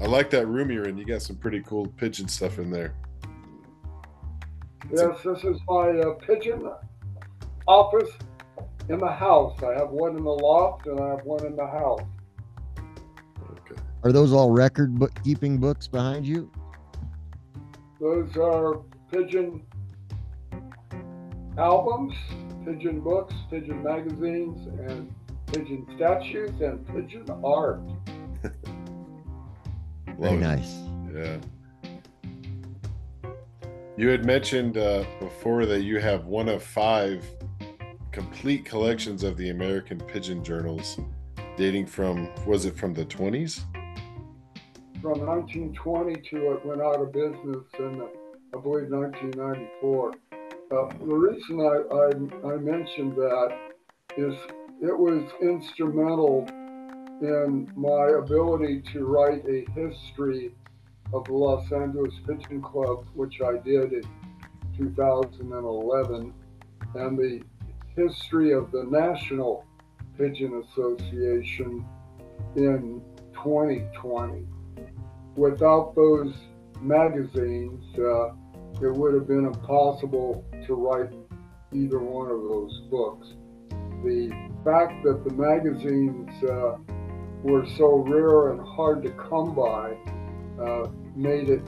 I 0.00 0.06
like 0.06 0.30
that 0.30 0.46
room 0.46 0.70
you're 0.70 0.88
in. 0.88 0.96
You 0.96 1.04
got 1.04 1.20
some 1.20 1.36
pretty 1.36 1.60
cool 1.60 1.86
pigeon 1.86 2.26
stuff 2.26 2.58
in 2.58 2.70
there. 2.70 2.94
Yes, 4.90 5.22
this 5.22 5.44
is 5.44 5.60
my 5.68 5.90
uh, 5.90 6.14
pigeon 6.14 6.70
office 7.68 8.10
in 8.88 8.98
the 8.98 9.12
house. 9.12 9.62
I 9.62 9.78
have 9.78 9.90
one 9.90 10.16
in 10.16 10.24
the 10.24 10.30
loft 10.30 10.86
and 10.86 10.98
I 10.98 11.10
have 11.10 11.24
one 11.24 11.44
in 11.44 11.54
the 11.54 11.66
house. 11.66 12.00
Okay. 13.50 13.80
Are 14.02 14.10
those 14.10 14.32
all 14.32 14.50
record 14.50 14.98
bookkeeping 14.98 15.58
books 15.58 15.86
behind 15.86 16.26
you? 16.26 16.50
Those 18.00 18.34
are 18.38 18.80
pigeon 19.12 19.62
albums, 21.58 22.14
pigeon 22.64 23.00
books, 23.00 23.34
pigeon 23.50 23.82
magazines, 23.82 24.66
and 24.88 25.14
pigeon 25.52 25.86
statues 25.96 26.58
and 26.62 26.86
pigeon 26.88 27.26
art. 27.44 27.80
Very 30.20 30.36
Love 30.36 30.42
it. 30.42 30.56
nice. 30.58 30.76
Yeah. 31.14 31.38
You 33.96 34.08
had 34.08 34.26
mentioned 34.26 34.76
uh, 34.76 35.04
before 35.18 35.64
that 35.64 35.80
you 35.80 35.98
have 35.98 36.26
one 36.26 36.48
of 36.48 36.62
five 36.62 37.24
complete 38.12 38.66
collections 38.66 39.24
of 39.24 39.38
the 39.38 39.48
American 39.48 39.98
Pigeon 39.98 40.44
Journals, 40.44 41.00
dating 41.56 41.86
from 41.86 42.28
was 42.46 42.66
it 42.66 42.76
from 42.76 42.92
the 42.92 43.06
twenties? 43.06 43.64
From 45.00 45.24
1920 45.26 46.20
to 46.28 46.52
it 46.52 46.66
went 46.66 46.82
out 46.82 47.00
of 47.00 47.12
business 47.12 47.64
in, 47.78 48.02
uh, 48.02 48.04
I 48.54 48.60
believe, 48.60 48.90
1994. 48.90 50.12
Uh, 50.70 50.88
the 50.98 51.14
reason 51.14 51.60
I, 51.60 52.48
I, 52.48 52.52
I 52.52 52.56
mentioned 52.58 53.16
that 53.16 53.58
is 54.18 54.34
it 54.82 54.96
was 54.96 55.30
instrumental 55.40 56.46
in 57.20 57.70
my 57.76 58.06
ability 58.18 58.82
to 58.92 59.04
write 59.04 59.44
a 59.46 59.64
history 59.72 60.52
of 61.12 61.24
the 61.24 61.32
Los 61.32 61.70
Angeles 61.72 62.14
Pigeon 62.26 62.62
Club, 62.62 63.06
which 63.14 63.40
I 63.40 63.58
did 63.58 63.92
in 63.92 64.04
2011, 64.76 66.32
and 66.94 67.18
the 67.18 67.42
history 67.96 68.52
of 68.52 68.70
the 68.70 68.84
National 68.84 69.64
Pigeon 70.16 70.62
Association 70.64 71.84
in 72.56 73.02
2020. 73.34 74.46
Without 75.36 75.94
those 75.94 76.34
magazines, 76.80 77.84
uh, 77.98 78.28
it 78.82 78.92
would 78.92 79.14
have 79.14 79.26
been 79.26 79.46
impossible 79.46 80.44
to 80.66 80.74
write 80.74 81.10
either 81.72 81.98
one 81.98 82.30
of 82.30 82.42
those 82.42 82.80
books. 82.90 83.34
The 84.04 84.30
fact 84.64 85.04
that 85.04 85.24
the 85.24 85.34
magazines 85.34 86.30
uh, 86.44 86.78
were 87.42 87.66
so 87.76 88.04
rare 88.06 88.52
and 88.52 88.60
hard 88.60 89.02
to 89.02 89.10
come 89.10 89.54
by 89.54 89.96
uh, 90.62 90.88
made 91.16 91.48
it 91.48 91.62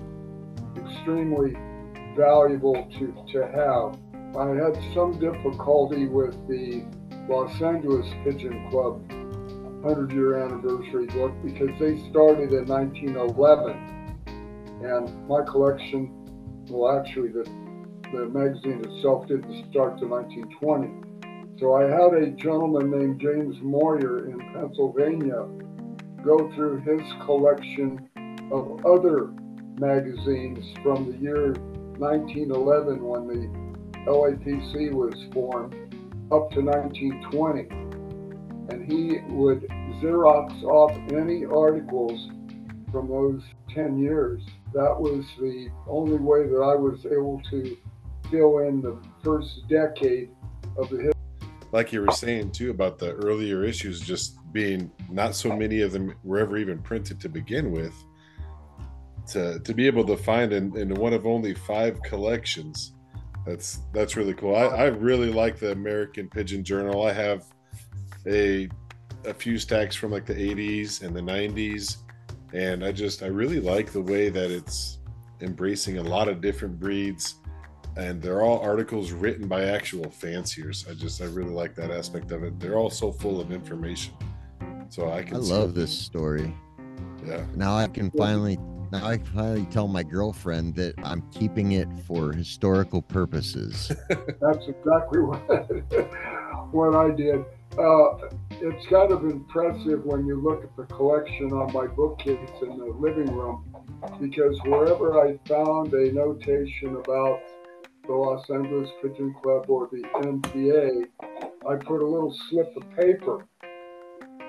extremely 0.76 1.56
valuable 2.16 2.88
to, 2.98 3.14
to 3.32 3.46
have. 3.46 3.98
I 4.36 4.48
had 4.48 4.76
some 4.94 5.18
difficulty 5.18 6.06
with 6.06 6.34
the 6.48 6.84
Los 7.28 7.60
Angeles 7.60 8.06
Pigeon 8.24 8.70
Club 8.70 9.02
100 9.82 10.12
year 10.12 10.44
anniversary 10.44 11.06
book 11.06 11.32
because 11.44 11.70
they 11.80 11.98
started 12.10 12.52
in 12.52 12.66
1911 12.66 13.92
and 14.82 15.28
my 15.28 15.42
collection, 15.42 16.10
well, 16.68 16.98
actually, 16.98 17.28
the, 17.28 17.44
the 18.12 18.26
magazine 18.28 18.82
itself 18.84 19.28
didn't 19.28 19.70
start 19.70 19.98
to 19.98 20.06
1920. 20.06 21.01
So 21.62 21.74
I 21.74 21.84
had 21.84 22.14
a 22.14 22.32
gentleman 22.32 22.90
named 22.90 23.20
James 23.20 23.54
Moyer 23.62 24.28
in 24.28 24.40
Pennsylvania 24.52 25.46
go 26.24 26.50
through 26.56 26.80
his 26.80 27.00
collection 27.24 28.08
of 28.50 28.84
other 28.84 29.32
magazines 29.78 30.74
from 30.82 31.12
the 31.12 31.18
year 31.18 31.52
1911 31.98 33.04
when 33.04 33.28
the 33.28 34.10
LAPC 34.10 34.90
was 34.90 35.14
formed 35.32 35.74
up 36.32 36.50
to 36.50 36.62
1920. 36.62 37.68
And 38.70 38.90
he 38.90 39.20
would 39.32 39.62
Xerox 40.02 40.64
off 40.64 40.90
any 41.12 41.44
articles 41.44 42.28
from 42.90 43.06
those 43.06 43.40
10 43.72 43.98
years. 43.98 44.42
That 44.74 45.00
was 45.00 45.24
the 45.38 45.68
only 45.86 46.18
way 46.18 46.48
that 46.48 46.60
I 46.60 46.74
was 46.74 47.06
able 47.06 47.40
to 47.50 47.76
fill 48.32 48.58
in 48.58 48.82
the 48.82 49.00
first 49.22 49.68
decade 49.68 50.30
of 50.76 50.90
the 50.90 50.96
history. 50.96 51.21
Like 51.72 51.92
you 51.92 52.02
were 52.02 52.12
saying 52.12 52.52
too 52.52 52.70
about 52.70 52.98
the 52.98 53.12
earlier 53.14 53.64
issues, 53.64 54.00
just 54.00 54.38
being 54.52 54.90
not 55.10 55.34
so 55.34 55.56
many 55.56 55.80
of 55.80 55.92
them 55.92 56.14
were 56.22 56.38
ever 56.38 56.58
even 56.58 56.78
printed 56.78 57.20
to 57.20 57.28
begin 57.28 57.72
with. 57.72 57.94
To 59.28 59.58
to 59.60 59.74
be 59.74 59.86
able 59.86 60.04
to 60.06 60.16
find 60.16 60.52
in, 60.52 60.76
in 60.76 60.94
one 60.94 61.12
of 61.12 61.26
only 61.26 61.54
five 61.54 62.02
collections, 62.02 62.92
that's 63.46 63.80
that's 63.92 64.16
really 64.16 64.34
cool. 64.34 64.54
I, 64.54 64.64
I 64.66 64.84
really 64.86 65.32
like 65.32 65.58
the 65.58 65.72
American 65.72 66.28
Pigeon 66.28 66.62
Journal. 66.62 67.06
I 67.06 67.12
have 67.12 67.44
a 68.26 68.68
a 69.24 69.34
few 69.34 69.58
stacks 69.58 69.94
from 69.94 70.10
like 70.10 70.26
the 70.26 70.34
80s 70.34 71.02
and 71.02 71.14
the 71.14 71.20
90s 71.20 71.98
and 72.52 72.84
i 72.84 72.90
just 72.90 73.22
i 73.22 73.26
really 73.26 73.60
like 73.60 73.92
the 73.92 74.00
way 74.00 74.28
that 74.28 74.50
it's 74.50 74.98
embracing 75.40 75.98
a 75.98 76.02
lot 76.02 76.28
of 76.28 76.40
different 76.40 76.78
breeds 76.78 77.36
and 77.96 78.22
they're 78.22 78.42
all 78.42 78.58
articles 78.60 79.12
written 79.12 79.46
by 79.48 79.64
actual 79.64 80.08
fanciers 80.10 80.86
i 80.90 80.94
just 80.94 81.20
i 81.20 81.24
really 81.26 81.50
like 81.52 81.74
that 81.74 81.90
aspect 81.90 82.30
of 82.32 82.42
it 82.42 82.58
they're 82.58 82.76
all 82.78 82.90
so 82.90 83.12
full 83.12 83.40
of 83.40 83.52
information 83.52 84.14
so 84.88 85.10
i 85.10 85.22
can 85.22 85.36
I 85.36 85.40
see- 85.40 85.52
love 85.52 85.74
this 85.74 85.90
story. 85.96 86.54
yeah 87.26 87.44
Now 87.54 87.76
I 87.76 87.86
can 87.88 88.10
finally 88.12 88.58
now 88.92 89.06
I 89.06 89.16
can 89.16 89.26
finally 89.26 89.66
tell 89.70 89.88
my 89.88 90.02
girlfriend 90.02 90.74
that 90.76 90.94
I'm 91.02 91.22
keeping 91.30 91.72
it 91.72 91.88
for 92.06 92.30
historical 92.32 93.00
purposes. 93.00 93.90
That's 94.08 94.66
exactly 94.68 95.20
what, 95.30 95.40
what 96.72 96.94
I 96.94 97.10
did. 97.14 97.40
Uh, 97.78 98.28
it's 98.50 98.86
kind 98.88 99.10
of 99.10 99.24
impressive 99.24 100.04
when 100.04 100.26
you 100.26 100.38
look 100.42 100.62
at 100.62 100.76
the 100.76 100.84
collection 100.94 101.52
on 101.54 101.72
my 101.72 101.86
bookcase 101.86 102.50
in 102.60 102.76
the 102.76 102.84
living 102.84 103.34
room 103.34 103.64
because 104.20 104.58
wherever 104.66 105.26
I 105.26 105.38
found 105.48 105.94
a 105.94 106.12
notation 106.12 106.96
about 106.96 107.40
the 108.06 108.12
Los 108.12 108.48
Angeles 108.50 108.90
Pigeon 109.00 109.34
Club 109.42 109.66
or 109.68 109.88
the 109.92 110.02
NPA, 110.02 111.06
I 111.68 111.76
put 111.76 112.02
a 112.02 112.06
little 112.06 112.34
slip 112.50 112.74
of 112.76 112.90
paper. 112.96 113.46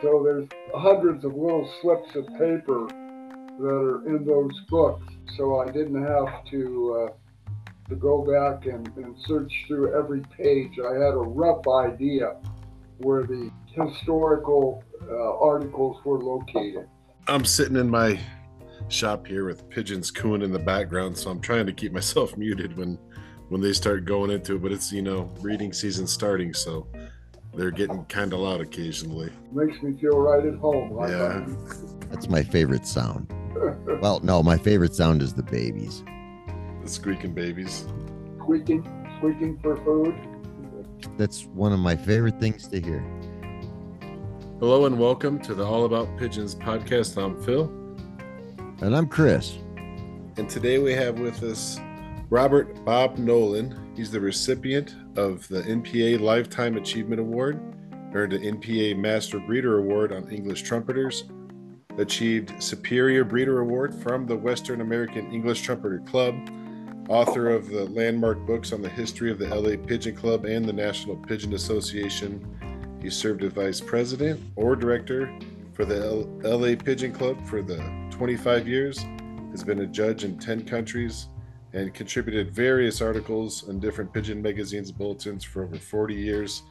So 0.02 0.22
there's 0.24 0.48
hundreds 0.76 1.24
of 1.24 1.36
little 1.36 1.70
slips 1.82 2.16
of 2.16 2.26
paper 2.40 2.88
that 3.60 3.66
are 3.66 4.08
in 4.08 4.26
those 4.26 4.60
books. 4.70 5.06
So 5.38 5.60
I 5.62 5.66
didn't 5.72 6.04
have 6.04 6.46
to 6.52 7.10
uh, 7.10 7.14
to 7.90 7.96
go 7.96 8.22
back 8.24 8.66
and, 8.66 8.88
and 8.98 9.16
search 9.28 9.52
through 9.68 9.98
every 9.98 10.22
page. 10.38 10.72
I 10.80 10.94
had 10.94 11.14
a 11.14 11.18
rough 11.18 11.68
idea 11.68 12.38
where 13.00 13.24
the 13.24 13.52
historical 13.76 14.84
uh, 15.10 15.38
articles 15.40 15.98
were 16.06 16.20
located. 16.20 16.88
i'm 17.28 17.44
sitting 17.44 17.76
in 17.76 17.90
my 17.90 18.20
shop 18.88 19.26
here 19.26 19.46
with 19.46 19.68
pigeons 19.70 20.12
cooing 20.12 20.42
in 20.42 20.52
the 20.52 20.60
background 20.60 21.18
so 21.18 21.30
i'm 21.30 21.42
trying 21.42 21.66
to 21.66 21.74
keep 21.74 21.92
myself 21.92 22.38
muted 22.46 22.78
when 22.78 22.98
when 23.50 23.62
they 23.62 23.74
start 23.74 24.06
going 24.06 24.32
into 24.32 24.56
it 24.56 24.62
but 24.62 24.72
it's 24.72 24.92
you 24.92 25.02
know 25.02 25.24
breeding 25.42 25.72
season 25.74 26.08
starting 26.08 26.54
so 26.54 26.88
they're 27.56 27.72
getting 27.72 28.04
kind 28.06 28.34
of 28.34 28.40
loud 28.40 28.62
occasionally 28.62 29.32
Makes 29.52 29.82
me 29.84 29.94
feel 30.00 30.18
right 30.18 30.44
at 30.46 30.56
home. 30.56 30.92
Like 30.92 31.12
Yeah. 31.12 31.24
I'm- 31.24 31.58
That's 32.10 32.28
my 32.30 32.42
favorite 32.44 32.86
sound. 32.88 33.28
Well, 34.02 34.20
no, 34.24 34.42
my 34.42 34.58
favorite 34.58 34.96
sound 34.96 35.22
is 35.22 35.34
the 35.34 35.44
babies. 35.44 36.04
the 36.82 36.90
squeaking 36.90 37.34
babies 37.34 37.86
squeaking, 38.40 38.84
squeaking 39.18 39.58
for 39.62 39.78
food. 39.86 40.16
That's 41.18 41.46
one 41.54 41.72
of 41.74 41.80
my 41.80 41.96
favorite 41.96 42.40
things 42.40 42.68
to 42.70 42.82
hear. 42.82 43.04
Hello 44.60 44.86
and 44.86 44.98
welcome 45.00 45.40
to 45.42 45.54
the 45.54 45.64
All 45.66 45.86
About 45.86 46.08
Pigeons 46.18 46.56
podcast. 46.56 47.22
I'm 47.24 47.42
Phil, 47.44 47.72
And 48.82 48.96
I'm 48.96 49.08
Chris. 49.08 49.58
and 50.38 50.50
today 50.50 50.80
we 50.80 50.94
have 50.94 51.20
with 51.20 51.42
us 51.44 51.80
Robert 52.34 52.84
Bob 52.84 53.20
Nolan. 53.20 53.94
He's 53.96 54.10
the 54.10 54.20
recipient 54.20 54.96
of 55.16 55.48
the 55.50 55.62
NPA 55.62 56.20
Lifetime 56.20 56.78
Achievement 56.78 57.22
Award, 57.22 57.62
earned 58.16 58.34
an 58.34 58.42
NPA 58.42 58.98
Master 58.98 59.38
Breeder 59.38 59.78
Award 59.78 60.12
on 60.12 60.28
English 60.32 60.64
Trumpeters, 60.64 61.26
achieved 62.00 62.56
Superior 62.58 63.24
Breeder 63.24 63.60
Award 63.60 63.94
from 63.94 64.26
the 64.26 64.36
Western 64.36 64.82
American 64.82 65.32
English 65.32 65.62
Trumpeter 65.62 66.00
Club, 66.08 66.34
author 67.08 67.52
of 67.52 67.70
the 67.70 67.86
landmark 67.86 68.44
books 68.48 68.74
on 68.74 68.82
the 68.82 68.90
history 68.90 69.30
of 69.30 69.38
the 69.38 69.54
LA 69.54 69.78
Pigeon 69.86 70.16
Club 70.16 70.46
and 70.46 70.66
the 70.66 70.74
National 70.74 71.16
Pigeon 71.16 71.54
Association. 71.54 72.44
He 73.00 73.12
served 73.12 73.44
as 73.44 73.54
vice 73.54 73.80
president 73.80 74.42
or 74.56 74.76
director 74.76 75.32
for 75.74 75.86
the 75.86 76.04
L- 76.04 76.58
LA 76.58 76.76
Pigeon 76.76 77.14
Club 77.14 77.46
for 77.46 77.62
the 77.62 77.78
25 78.10 78.68
years, 78.68 79.06
has 79.52 79.64
been 79.64 79.82
a 79.82 79.86
judge 79.86 80.24
in 80.24 80.40
10 80.40 80.66
countries, 80.66 81.28
and 81.74 81.94
contributed 81.94 82.54
various 82.54 83.02
articles 83.02 83.68
in 83.68 83.80
different 83.80 84.14
pigeon 84.14 84.42
magazines 84.42 84.92
bulletins 84.92 85.44
for 85.44 85.64
over 85.64 85.78
40 85.78 86.14
years. 86.14 86.64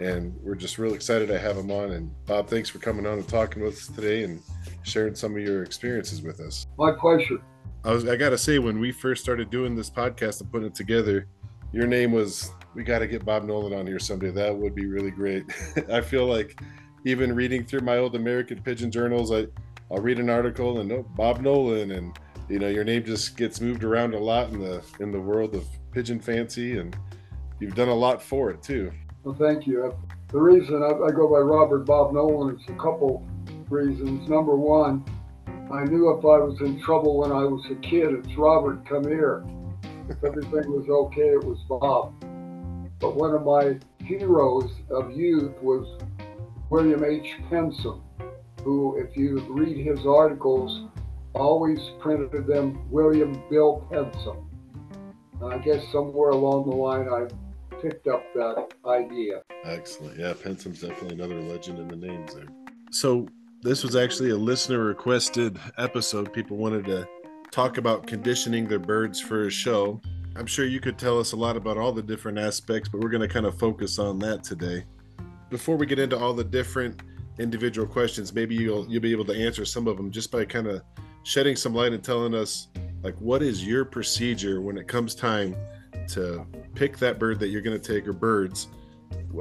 and 0.00 0.34
we're 0.42 0.54
just 0.54 0.78
real 0.78 0.94
excited 0.94 1.28
to 1.28 1.38
have 1.38 1.56
him 1.56 1.70
on. 1.70 1.90
And 1.92 2.10
Bob, 2.24 2.48
thanks 2.48 2.70
for 2.70 2.78
coming 2.78 3.06
on 3.06 3.18
and 3.18 3.28
talking 3.28 3.62
with 3.62 3.74
us 3.74 3.86
today 3.86 4.24
and 4.24 4.42
sharing 4.82 5.14
some 5.14 5.36
of 5.36 5.42
your 5.42 5.62
experiences 5.62 6.22
with 6.22 6.40
us. 6.40 6.66
My 6.78 6.92
pleasure. 6.92 7.36
I 7.84 7.92
was 7.92 8.06
I 8.08 8.16
gotta 8.16 8.38
say 8.38 8.58
when 8.58 8.78
we 8.78 8.92
first 8.92 9.22
started 9.22 9.50
doing 9.50 9.74
this 9.74 9.90
podcast 9.90 10.40
and 10.40 10.50
putting 10.50 10.68
it 10.68 10.74
together, 10.74 11.28
your 11.72 11.86
name 11.86 12.12
was 12.12 12.50
we 12.74 12.82
got 12.82 13.00
to 13.00 13.06
get 13.06 13.24
Bob 13.24 13.44
Nolan 13.44 13.72
on 13.72 13.86
here 13.86 13.98
someday. 13.98 14.30
That 14.30 14.56
would 14.56 14.74
be 14.74 14.86
really 14.86 15.10
great. 15.10 15.44
I 15.92 16.00
feel 16.00 16.26
like 16.26 16.60
even 17.04 17.34
reading 17.34 17.64
through 17.64 17.80
my 17.80 17.98
old 17.98 18.14
American 18.14 18.62
Pigeon 18.62 18.90
journals, 18.90 19.32
I 19.32 19.46
I'll 19.90 20.00
read 20.00 20.18
an 20.18 20.30
article 20.30 20.80
and 20.80 20.90
oh, 20.92 21.04
Bob 21.16 21.40
Nolan 21.40 21.90
and 21.90 22.16
you 22.50 22.58
know 22.58 22.68
your 22.68 22.84
name 22.84 23.04
just 23.04 23.36
gets 23.36 23.60
moved 23.60 23.84
around 23.84 24.12
a 24.12 24.18
lot 24.18 24.50
in 24.50 24.60
the 24.60 24.82
in 24.98 25.12
the 25.12 25.20
world 25.20 25.54
of 25.54 25.64
pigeon 25.92 26.18
fancy 26.18 26.78
and 26.78 26.96
you've 27.60 27.76
done 27.76 27.88
a 27.88 27.94
lot 27.94 28.20
for 28.20 28.50
it 28.50 28.62
too. 28.62 28.90
Well, 29.22 29.36
thank 29.38 29.66
you. 29.66 29.86
Uh, 29.86 29.92
the 30.28 30.40
reason 30.40 30.82
I, 30.82 31.06
I 31.06 31.10
go 31.10 31.28
by 31.28 31.38
Robert 31.38 31.84
Bob 31.84 32.12
Nolan 32.12 32.56
is 32.56 32.62
a 32.68 32.72
couple 32.72 33.26
reasons. 33.68 34.28
Number 34.28 34.56
one, 34.56 35.04
I 35.72 35.84
knew 35.84 36.10
if 36.10 36.24
I 36.24 36.38
was 36.38 36.60
in 36.60 36.80
trouble 36.80 37.18
when 37.18 37.30
I 37.30 37.44
was 37.44 37.64
a 37.70 37.76
kid, 37.76 38.12
it's 38.14 38.36
Robert, 38.36 38.84
come 38.88 39.04
here. 39.04 39.44
If 40.08 40.24
everything 40.24 40.72
was 40.72 40.88
okay, 40.88 41.28
it 41.28 41.44
was 41.44 41.58
Bob. 41.68 42.14
But 42.98 43.14
one 43.14 43.34
of 43.34 43.44
my 43.44 43.78
heroes 44.04 44.70
of 44.90 45.12
youth 45.12 45.52
was 45.62 45.86
William 46.70 47.04
H. 47.04 47.36
Pensom, 47.48 48.00
who, 48.64 48.96
if 48.98 49.16
you 49.16 49.38
read 49.48 49.86
his 49.86 50.04
articles, 50.06 50.88
always 51.34 51.80
printed 52.00 52.46
them 52.46 52.90
William 52.90 53.42
Bill 53.50 53.86
Pensom. 53.90 54.44
I 55.42 55.58
guess 55.58 55.82
somewhere 55.90 56.30
along 56.30 56.68
the 56.68 56.76
line 56.76 57.08
I 57.08 57.26
picked 57.80 58.06
up 58.08 58.22
that 58.34 58.74
idea. 58.86 59.42
Excellent. 59.64 60.18
Yeah, 60.18 60.34
Pensom's 60.34 60.80
definitely 60.80 61.14
another 61.14 61.40
legend 61.40 61.78
in 61.78 61.88
the 61.88 61.96
names 61.96 62.34
there. 62.34 62.46
So 62.90 63.26
this 63.62 63.82
was 63.82 63.96
actually 63.96 64.30
a 64.30 64.36
listener 64.36 64.78
requested 64.78 65.58
episode. 65.78 66.32
People 66.32 66.56
wanted 66.56 66.84
to 66.86 67.08
talk 67.50 67.78
about 67.78 68.06
conditioning 68.06 68.66
their 68.68 68.78
birds 68.78 69.20
for 69.20 69.46
a 69.46 69.50
show. 69.50 70.00
I'm 70.36 70.46
sure 70.46 70.64
you 70.64 70.80
could 70.80 70.98
tell 70.98 71.18
us 71.18 71.32
a 71.32 71.36
lot 71.36 71.56
about 71.56 71.76
all 71.76 71.92
the 71.92 72.02
different 72.02 72.38
aspects, 72.38 72.88
but 72.88 73.00
we're 73.00 73.08
going 73.08 73.26
to 73.26 73.28
kind 73.28 73.46
of 73.46 73.58
focus 73.58 73.98
on 73.98 74.18
that 74.20 74.44
today. 74.44 74.84
Before 75.48 75.76
we 75.76 75.86
get 75.86 75.98
into 75.98 76.18
all 76.18 76.32
the 76.32 76.44
different 76.44 77.02
individual 77.38 77.86
questions, 77.86 78.32
maybe 78.32 78.54
you'll 78.54 78.88
you'll 78.88 79.02
be 79.02 79.12
able 79.12 79.24
to 79.24 79.34
answer 79.34 79.64
some 79.64 79.88
of 79.88 79.96
them 79.96 80.10
just 80.10 80.30
by 80.30 80.44
kind 80.44 80.66
of 80.66 80.82
shedding 81.22 81.56
some 81.56 81.74
light 81.74 81.92
and 81.92 82.02
telling 82.02 82.34
us 82.34 82.68
like 83.02 83.16
what 83.20 83.42
is 83.42 83.66
your 83.66 83.84
procedure 83.84 84.60
when 84.60 84.76
it 84.76 84.88
comes 84.88 85.14
time 85.14 85.54
to 86.08 86.46
pick 86.74 86.96
that 86.98 87.18
bird 87.18 87.38
that 87.38 87.48
you're 87.48 87.62
going 87.62 87.78
to 87.78 87.94
take 87.94 88.06
or 88.06 88.12
birds 88.12 88.68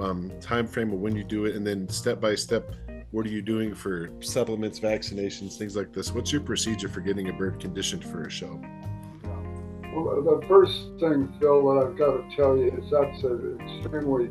um, 0.02 0.32
time 0.40 0.68
frame 0.68 0.92
of 0.92 1.00
when 1.00 1.16
you 1.16 1.24
do 1.24 1.46
it 1.46 1.56
and 1.56 1.66
then 1.66 1.88
step 1.90 2.20
by 2.20 2.36
step 2.36 2.76
what 3.12 3.26
are 3.26 3.30
you 3.30 3.42
doing 3.42 3.74
for 3.74 4.12
supplements 4.20 4.80
vaccinations 4.80 5.58
things 5.58 5.76
like 5.76 5.92
this? 5.92 6.12
What's 6.12 6.32
your 6.32 6.42
procedure 6.42 6.88
for 6.88 7.02
getting 7.02 7.30
a 7.30 7.34
bird 7.34 7.60
conditioned 7.60 8.04
for 8.04 8.24
a 8.24 8.30
show? 8.30 8.62
Well, 9.94 10.22
the 10.22 10.46
first 10.48 10.76
thing, 11.00 11.34
Phil, 11.40 11.74
that 11.74 11.88
I've 11.88 11.98
got 11.98 12.12
to 12.12 12.36
tell 12.36 12.56
you 12.56 12.68
is 12.68 12.92
that's 12.92 13.24
an 13.24 13.58
extremely 13.60 14.30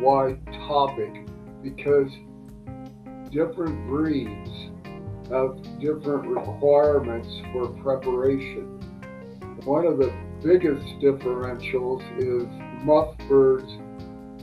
wide 0.00 0.38
topic 0.68 1.26
because 1.60 2.10
different 3.32 3.88
breeds 3.88 4.67
have 5.30 5.80
different 5.80 6.26
requirements 6.26 7.28
for 7.52 7.68
preparation. 7.82 8.80
One 9.64 9.86
of 9.86 9.98
the 9.98 10.12
biggest 10.42 10.86
differentials 11.00 12.02
is 12.18 12.46
muff 12.84 13.16
birds 13.28 13.70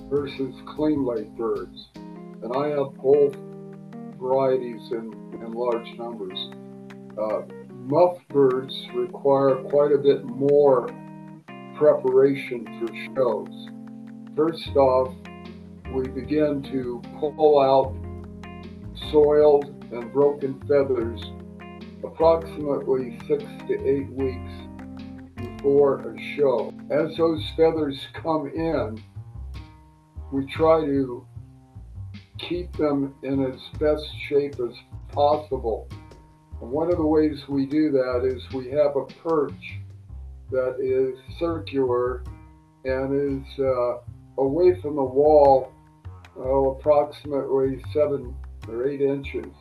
versus 0.09 0.53
clean 0.75 1.05
legged 1.05 1.35
birds. 1.37 1.89
And 1.95 2.55
I 2.55 2.69
have 2.69 2.93
both 2.95 3.35
varieties 4.19 4.91
in, 4.91 5.11
in 5.41 5.51
large 5.51 5.87
numbers. 5.97 6.37
Uh, 7.17 7.41
muff 7.71 8.17
birds 8.29 8.75
require 8.93 9.55
quite 9.69 9.91
a 9.91 9.97
bit 9.97 10.23
more 10.25 10.87
preparation 11.77 12.65
for 12.79 13.15
shows. 13.15 13.69
First 14.35 14.75
off, 14.75 15.13
we 15.93 16.07
begin 16.09 16.61
to 16.63 17.01
pull 17.19 17.59
out 17.59 17.95
soiled 19.11 19.74
and 19.91 20.11
broken 20.11 20.59
feathers 20.61 21.21
approximately 22.03 23.17
six 23.27 23.43
to 23.67 23.73
eight 23.87 24.09
weeks 24.11 24.53
before 25.35 26.01
a 26.01 26.35
show. 26.35 26.73
As 26.89 27.15
those 27.17 27.43
feathers 27.57 27.99
come 28.13 28.47
in, 28.47 29.01
we 30.31 30.45
try 30.47 30.81
to 30.81 31.25
keep 32.37 32.71
them 32.77 33.15
in 33.23 33.45
as 33.45 33.59
best 33.79 34.05
shape 34.27 34.55
as 34.59 34.75
possible 35.11 35.87
and 36.61 36.71
one 36.71 36.89
of 36.89 36.97
the 36.97 37.05
ways 37.05 37.47
we 37.47 37.65
do 37.65 37.91
that 37.91 38.23
is 38.23 38.41
we 38.53 38.69
have 38.71 38.95
a 38.95 39.05
perch 39.05 39.79
that 40.51 40.77
is 40.79 41.19
circular 41.37 42.23
and 42.85 43.43
is 43.43 43.59
uh, 43.59 43.97
away 44.37 44.79
from 44.81 44.95
the 44.95 45.03
wall 45.03 45.73
oh, 46.37 46.71
approximately 46.71 47.83
seven 47.93 48.35
or 48.67 48.87
eight 48.87 49.01
inches, 49.01 49.51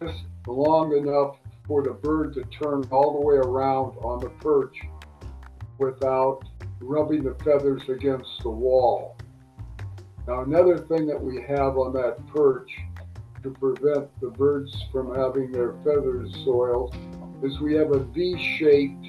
just 0.00 0.24
long 0.46 0.96
enough 0.96 1.36
for 1.66 1.82
the 1.82 1.92
bird 1.92 2.34
to 2.34 2.42
turn 2.44 2.82
all 2.90 3.20
the 3.20 3.26
way 3.26 3.36
around 3.36 3.96
on 3.98 4.20
the 4.20 4.30
perch 4.40 4.76
without 5.78 6.40
rubbing 6.80 7.22
the 7.22 7.34
feathers 7.44 7.82
against 7.88 8.42
the 8.42 8.50
wall. 8.50 9.16
Now, 10.26 10.42
another 10.42 10.78
thing 10.78 11.06
that 11.06 11.20
we 11.20 11.42
have 11.42 11.78
on 11.78 11.92
that 11.94 12.26
perch 12.28 12.70
to 13.42 13.50
prevent 13.50 14.08
the 14.20 14.28
birds 14.28 14.74
from 14.92 15.14
having 15.14 15.52
their 15.52 15.72
feathers 15.84 16.32
soiled 16.44 16.94
is 17.42 17.60
we 17.60 17.74
have 17.74 17.92
a 17.92 18.00
V-shaped 18.00 19.06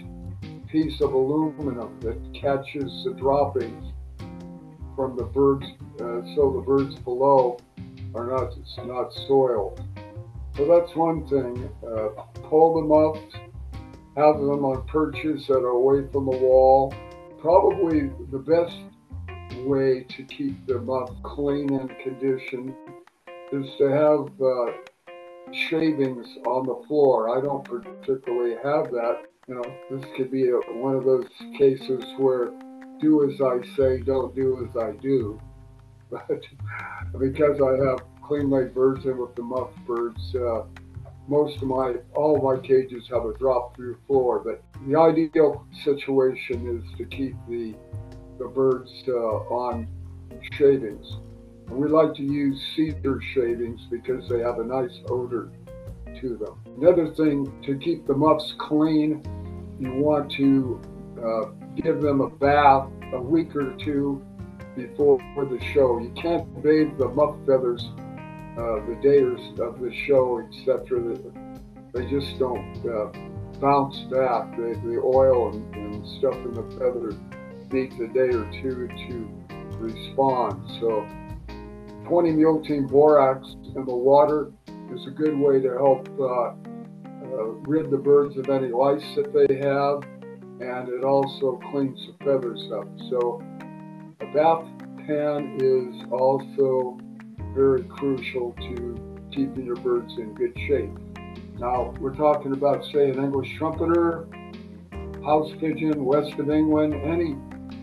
piece 0.67 1.01
of 1.01 1.13
aluminum 1.13 1.99
that 2.01 2.17
catches 2.33 3.03
the 3.03 3.13
droppings 3.13 3.91
from 4.95 5.17
the 5.17 5.23
birds 5.23 5.65
uh, 5.95 6.21
so 6.35 6.53
the 6.53 6.63
birds 6.65 6.95
below 6.99 7.57
are 8.13 8.27
not 8.27 8.53
not 8.85 9.13
soiled. 9.13 9.81
So 10.59 10.65
that's 10.65 10.93
one 10.93 11.25
thing. 11.25 11.69
Uh, 11.81 12.21
pull 12.49 12.81
them 12.81 12.91
up, 12.91 13.15
have 14.17 14.35
them 14.35 14.65
on 14.65 14.85
perches 14.87 15.47
that 15.47 15.59
are 15.59 15.67
away 15.67 16.05
from 16.11 16.25
the 16.25 16.37
wall. 16.37 16.93
Probably 17.39 18.11
the 18.29 18.39
best 18.39 18.75
way 19.65 20.03
to 20.03 20.23
keep 20.23 20.67
them 20.67 20.89
up 20.89 21.15
clean 21.23 21.73
and 21.73 21.89
conditioned 22.03 22.75
is 23.53 23.67
to 23.77 23.85
have 23.85 24.41
uh, 24.41 25.53
shavings 25.53 26.27
on 26.45 26.67
the 26.67 26.85
floor. 26.89 27.37
I 27.37 27.41
don't 27.41 27.63
particularly 27.63 28.55
have 28.55 28.91
that. 28.91 29.21
You 29.47 29.55
know, 29.55 29.75
this 29.89 30.05
could 30.17 30.29
be 30.29 30.49
a, 30.49 30.57
one 30.73 30.93
of 30.93 31.05
those 31.05 31.29
cases 31.57 32.03
where 32.17 32.51
do 32.99 33.31
as 33.31 33.39
I 33.39 33.65
say, 33.77 34.01
don't 34.01 34.35
do 34.35 34.67
as 34.69 34.75
I 34.75 34.91
do. 34.97 35.39
But 36.11 36.27
because 37.17 37.61
I 37.61 37.87
have 37.87 37.99
clean 38.29 38.49
legged 38.51 38.75
birds 38.75 39.05
in 39.05 39.17
with 39.17 39.35
the 39.35 39.41
muff 39.41 39.71
birds, 39.87 40.35
uh, 40.35 40.61
most 41.27 41.57
of 41.57 41.63
my, 41.63 41.95
all 42.13 42.37
of 42.37 42.43
my 42.43 42.65
cages 42.65 43.07
have 43.11 43.25
a 43.25 43.33
drop 43.39 43.75
through 43.75 43.97
floor. 44.05 44.39
But 44.39 44.63
the 44.87 44.95
ideal 44.95 45.65
situation 45.83 46.77
is 46.77 46.97
to 46.97 47.05
keep 47.05 47.35
the, 47.47 47.73
the 48.37 48.47
birds 48.47 48.91
uh, 49.07 49.11
on 49.11 49.87
shavings. 50.53 51.17
And 51.67 51.77
We 51.77 51.87
like 51.89 52.13
to 52.15 52.23
use 52.23 52.61
cedar 52.75 53.19
shavings 53.33 53.81
because 53.89 54.29
they 54.29 54.39
have 54.39 54.59
a 54.59 54.63
nice 54.63 54.99
odor 55.09 55.49
to 56.21 56.37
them. 56.37 56.61
Another 56.77 57.11
thing 57.15 57.51
to 57.65 57.79
keep 57.79 58.05
the 58.05 58.13
muffs 58.15 58.53
clean, 58.59 59.23
you 59.79 59.91
want 59.93 60.31
to 60.33 60.79
uh, 61.23 61.45
give 61.81 61.99
them 62.01 62.21
a 62.21 62.29
bath 62.29 62.89
a 63.11 63.21
week 63.21 63.55
or 63.55 63.75
two 63.77 64.23
before 64.75 65.19
the 65.35 65.59
show. 65.73 65.99
You 65.99 66.11
can't 66.11 66.61
bathe 66.61 66.97
the 66.99 67.09
muff 67.09 67.35
feathers 67.47 67.89
uh, 68.59 68.85
the 68.85 68.95
day 69.01 69.19
of 69.63 69.79
the 69.79 69.93
show, 70.05 70.41
etc. 70.45 71.15
They 71.93 72.09
just 72.09 72.37
don't 72.37 72.75
uh, 72.85 73.07
bounce 73.61 73.99
back. 74.11 74.55
The, 74.57 75.01
oil 75.01 75.53
and, 75.53 75.75
and 75.75 76.07
stuff 76.19 76.35
in 76.35 76.53
the 76.53 76.63
feather 76.77 77.15
needs 77.71 77.95
a 78.01 78.07
day 78.07 78.35
or 78.35 78.51
two 78.61 78.89
to 79.07 79.77
respond. 79.77 80.69
So 80.81 81.07
20 82.05 82.67
team 82.67 82.87
borax 82.87 83.47
in 83.75 83.85
the 83.85 83.95
water 83.95 84.51
is 84.93 85.07
a 85.07 85.11
good 85.11 85.39
way 85.39 85.61
to 85.61 85.69
help 85.77 86.09
uh, 86.19 86.23
uh, 86.25 87.43
rid 87.63 87.89
the 87.89 87.97
birds 87.97 88.35
of 88.37 88.49
any 88.49 88.73
lice 88.73 89.15
that 89.15 89.31
they 89.31 89.55
have, 89.55 90.03
and 90.59 90.89
it 90.89 91.05
also 91.05 91.61
cleans 91.71 91.99
the 92.07 92.25
feathers 92.25 92.69
up. 92.73 92.87
So 93.09 93.41
a 94.19 94.25
bath 94.33 94.67
pan 95.07 95.57
is 95.61 96.03
also 96.11 96.99
very 97.53 97.83
crucial 97.83 98.53
to 98.53 99.27
keeping 99.31 99.65
your 99.65 99.75
birds 99.77 100.13
in 100.17 100.33
good 100.33 100.57
shape. 100.67 100.91
Now, 101.57 101.93
we're 101.99 102.15
talking 102.15 102.53
about, 102.53 102.85
say, 102.85 103.09
an 103.09 103.23
English 103.23 103.57
trumpeter, 103.57 104.27
house 105.23 105.51
pigeon, 105.59 106.05
west 106.05 106.33
of 106.39 106.49
England, 106.49 106.93
any 106.93 107.35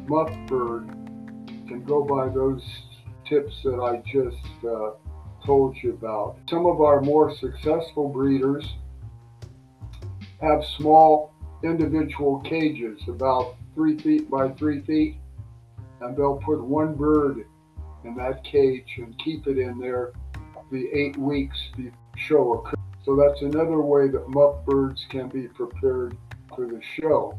muff 0.08 0.30
bird 0.46 0.88
can 1.68 1.84
go 1.84 2.02
by 2.02 2.28
those 2.28 2.62
tips 3.28 3.54
that 3.64 3.78
I 3.80 4.02
just 4.10 4.64
uh, 4.64 4.92
told 5.44 5.76
you 5.82 5.90
about. 5.90 6.38
Some 6.48 6.66
of 6.66 6.80
our 6.80 7.00
more 7.00 7.34
successful 7.36 8.08
breeders 8.08 8.64
have 10.40 10.64
small 10.78 11.32
individual 11.62 12.40
cages, 12.40 13.00
about 13.08 13.56
three 13.74 13.98
feet 13.98 14.30
by 14.30 14.48
three 14.50 14.80
feet, 14.82 15.18
and 16.00 16.16
they'll 16.16 16.40
put 16.44 16.62
one 16.62 16.94
bird 16.94 17.46
in 18.06 18.14
that 18.16 18.44
cage 18.44 18.94
and 18.98 19.18
keep 19.18 19.46
it 19.46 19.58
in 19.58 19.78
there 19.78 20.12
the 20.70 20.88
eight 20.92 21.16
weeks 21.16 21.58
the 21.76 21.90
show 22.16 22.54
occurs. 22.54 22.80
So 23.04 23.14
that's 23.16 23.42
another 23.42 23.80
way 23.80 24.08
that 24.08 24.28
muff 24.28 24.64
birds 24.64 25.06
can 25.10 25.28
be 25.28 25.46
prepared 25.48 26.16
for 26.54 26.66
the 26.66 26.80
show. 27.00 27.38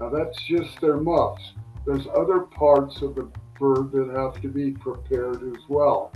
Now 0.00 0.08
that's 0.08 0.42
just 0.42 0.80
their 0.80 0.96
muffs. 0.96 1.52
There's 1.86 2.06
other 2.16 2.40
parts 2.40 3.00
of 3.02 3.14
the 3.14 3.30
bird 3.58 3.92
that 3.92 4.12
have 4.16 4.40
to 4.42 4.48
be 4.48 4.72
prepared 4.72 5.42
as 5.42 5.62
well. 5.68 6.12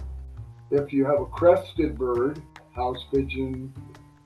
If 0.71 0.93
you 0.93 1.05
have 1.05 1.21
a 1.21 1.27
crested 1.27 1.97
bird, 1.97 2.43
house 2.75 3.05
pigeon, 3.13 3.73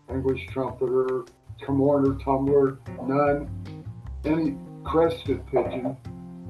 English 0.08 0.46
trumpeter, 0.48 1.24
Komorner, 1.66 2.22
tumbler, 2.24 2.78
nun, 3.02 3.48
any 4.24 4.56
crested 4.84 5.46
pigeon, 5.46 5.96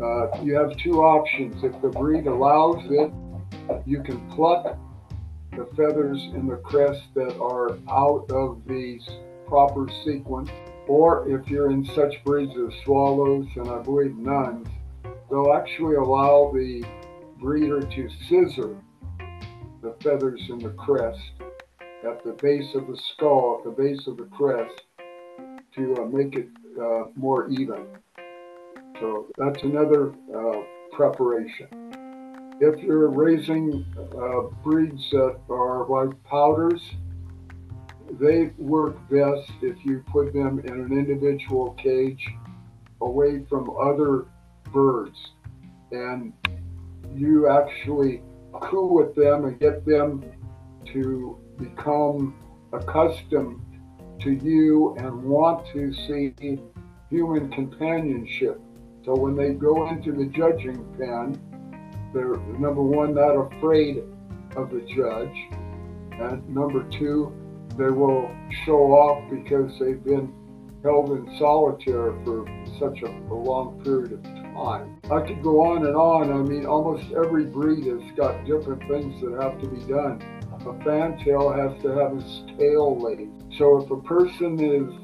uh, 0.01 0.43
you 0.43 0.55
have 0.55 0.77
two 0.77 1.03
options. 1.03 1.63
If 1.65 1.81
the 1.83 1.89
breed 1.89 2.27
allows 2.27 2.85
it, 2.91 3.13
you 3.87 4.03
can 4.03 4.27
pluck 4.31 4.79
the 5.53 5.67
feathers 5.77 6.23
in 6.35 6.47
the 6.47 6.57
crest 6.57 7.03
that 7.15 7.39
are 7.39 7.79
out 7.91 8.31
of 8.31 8.63
the 8.67 9.01
proper 9.47 9.87
sequence, 10.05 10.51
or 10.89 11.29
if 11.29 11.49
you're 11.49 11.71
in 11.71 11.85
such 11.85 12.25
breeds 12.25 12.53
as 12.57 12.73
swallows 12.85 13.47
and 13.57 13.69
I 13.69 13.83
believe 13.83 14.17
nuns, 14.17 14.67
they'll 15.31 15.53
actually 15.53 15.97
allow 15.97 16.51
the 16.55 16.85
breeder 17.39 17.81
to 17.83 18.09
scissor 18.29 18.77
the 19.83 19.95
feathers 20.03 20.41
in 20.49 20.59
the 20.59 20.71
crest 20.71 21.33
at 22.09 22.25
the 22.25 22.33
base 22.41 22.75
of 22.75 22.87
the 22.87 22.97
skull, 22.97 23.59
at 23.59 23.65
the 23.65 23.83
base 23.83 24.07
of 24.07 24.17
the 24.17 24.25
crest, 24.25 24.83
to 25.75 25.95
uh, 25.97 26.05
make 26.07 26.35
it 26.35 26.49
uh, 26.81 27.05
more 27.15 27.49
even. 27.49 27.87
So 29.03 29.27
that's 29.37 29.61
another 29.65 30.15
uh, 30.33 30.63
preparation. 30.93 31.67
If 32.61 32.81
you're 32.85 33.09
raising 33.09 33.85
uh, 33.99 34.43
breeds 34.63 35.11
that 35.11 35.41
are 35.51 35.89
like 35.89 36.11
pouters, 36.23 36.81
they 38.21 38.53
work 38.59 38.97
best 39.11 39.51
if 39.61 39.85
you 39.85 40.05
put 40.07 40.33
them 40.33 40.61
in 40.61 40.73
an 40.73 40.93
individual 40.93 41.73
cage 41.73 42.25
away 43.01 43.45
from 43.49 43.71
other 43.77 44.27
birds 44.73 45.19
and 45.91 46.33
you 47.13 47.49
actually 47.49 48.23
coo 48.53 48.87
with 48.87 49.17
them 49.17 49.47
and 49.47 49.59
get 49.59 49.85
them 49.85 50.23
to 50.93 51.37
become 51.59 52.37
accustomed 52.73 53.61
to 54.21 54.31
you 54.31 54.95
and 54.99 55.25
want 55.25 55.67
to 55.73 55.93
see 55.93 56.33
human 57.11 57.51
companionship. 57.51 58.61
So 59.05 59.17
when 59.17 59.35
they 59.37 59.51
go 59.55 59.89
into 59.89 60.13
the 60.13 60.27
judging 60.27 60.85
pen, 60.97 61.41
they're 62.15 62.37
number 62.59 62.83
one, 62.83 63.15
not 63.15 63.35
afraid 63.35 63.99
of 64.57 64.71
the 64.71 64.83
judge, 64.83 65.37
and 66.21 66.49
number 66.49 66.85
two, 66.91 67.33
they 67.77 67.91
will 67.91 68.31
show 68.65 68.93
off 68.93 69.31
because 69.31 69.73
they've 69.81 70.03
been 70.05 70.33
held 70.85 71.11
in 71.11 71.37
solitaire 71.39 72.13
for 72.25 72.45
such 72.79 73.03
a, 73.03 73.07
a 73.07 73.35
long 73.35 73.83
period 73.83 74.13
of 74.13 74.23
time. 74.23 75.01
I 75.11 75.21
could 75.27 75.43
go 75.43 75.65
on 75.65 75.87
and 75.87 75.97
on. 75.97 76.33
I 76.33 76.43
mean, 76.43 76.67
almost 76.67 77.13
every 77.13 77.45
breed 77.45 77.87
has 77.87 78.03
got 78.17 78.45
different 78.45 78.83
things 78.89 79.21
that 79.23 79.41
have 79.41 79.61
to 79.61 79.69
be 79.69 79.81
done. 79.91 80.21
A 80.65 80.85
fantail 80.85 81.51
has 81.53 81.81
to 81.83 81.89
have 81.89 82.17
its 82.19 82.43
tail 82.57 82.97
laid. 82.99 83.31
So 83.59 83.83
if 83.83 83.91
a 83.91 84.01
person 84.03 84.61
is 84.61 85.02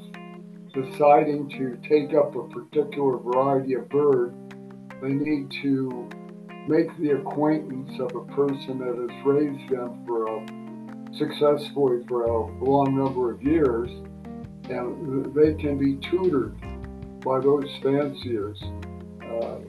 deciding 0.81 1.49
to 1.49 1.77
take 1.87 2.13
up 2.15 2.35
a 2.35 2.47
particular 2.49 3.17
variety 3.17 3.73
of 3.73 3.89
bird, 3.89 4.33
they 5.01 5.09
need 5.09 5.51
to 5.61 6.09
make 6.67 6.95
the 6.99 7.11
acquaintance 7.11 7.99
of 7.99 8.15
a 8.15 8.25
person 8.33 8.79
that 8.79 8.95
has 8.95 9.25
raised 9.25 9.69
them 9.69 10.05
for 10.05 10.27
a, 10.27 11.15
successfully 11.17 12.03
for 12.07 12.25
a 12.25 12.63
long 12.63 12.95
number 12.97 13.31
of 13.31 13.41
years, 13.41 13.89
and 14.69 15.33
they 15.33 15.53
can 15.55 15.77
be 15.77 15.95
tutored 16.07 16.55
by 17.21 17.39
those 17.39 17.67
fanciers. 17.81 18.61
Uh, 19.23 19.59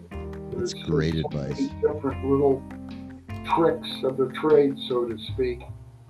That's 0.57 0.75
great 0.75 1.15
advice. 1.15 1.69
Different 1.81 2.25
little 2.25 2.63
tricks 3.57 3.89
of 4.05 4.17
the 4.17 4.31
trade, 4.41 4.77
so 4.89 5.07
to 5.07 5.19
speak, 5.33 5.61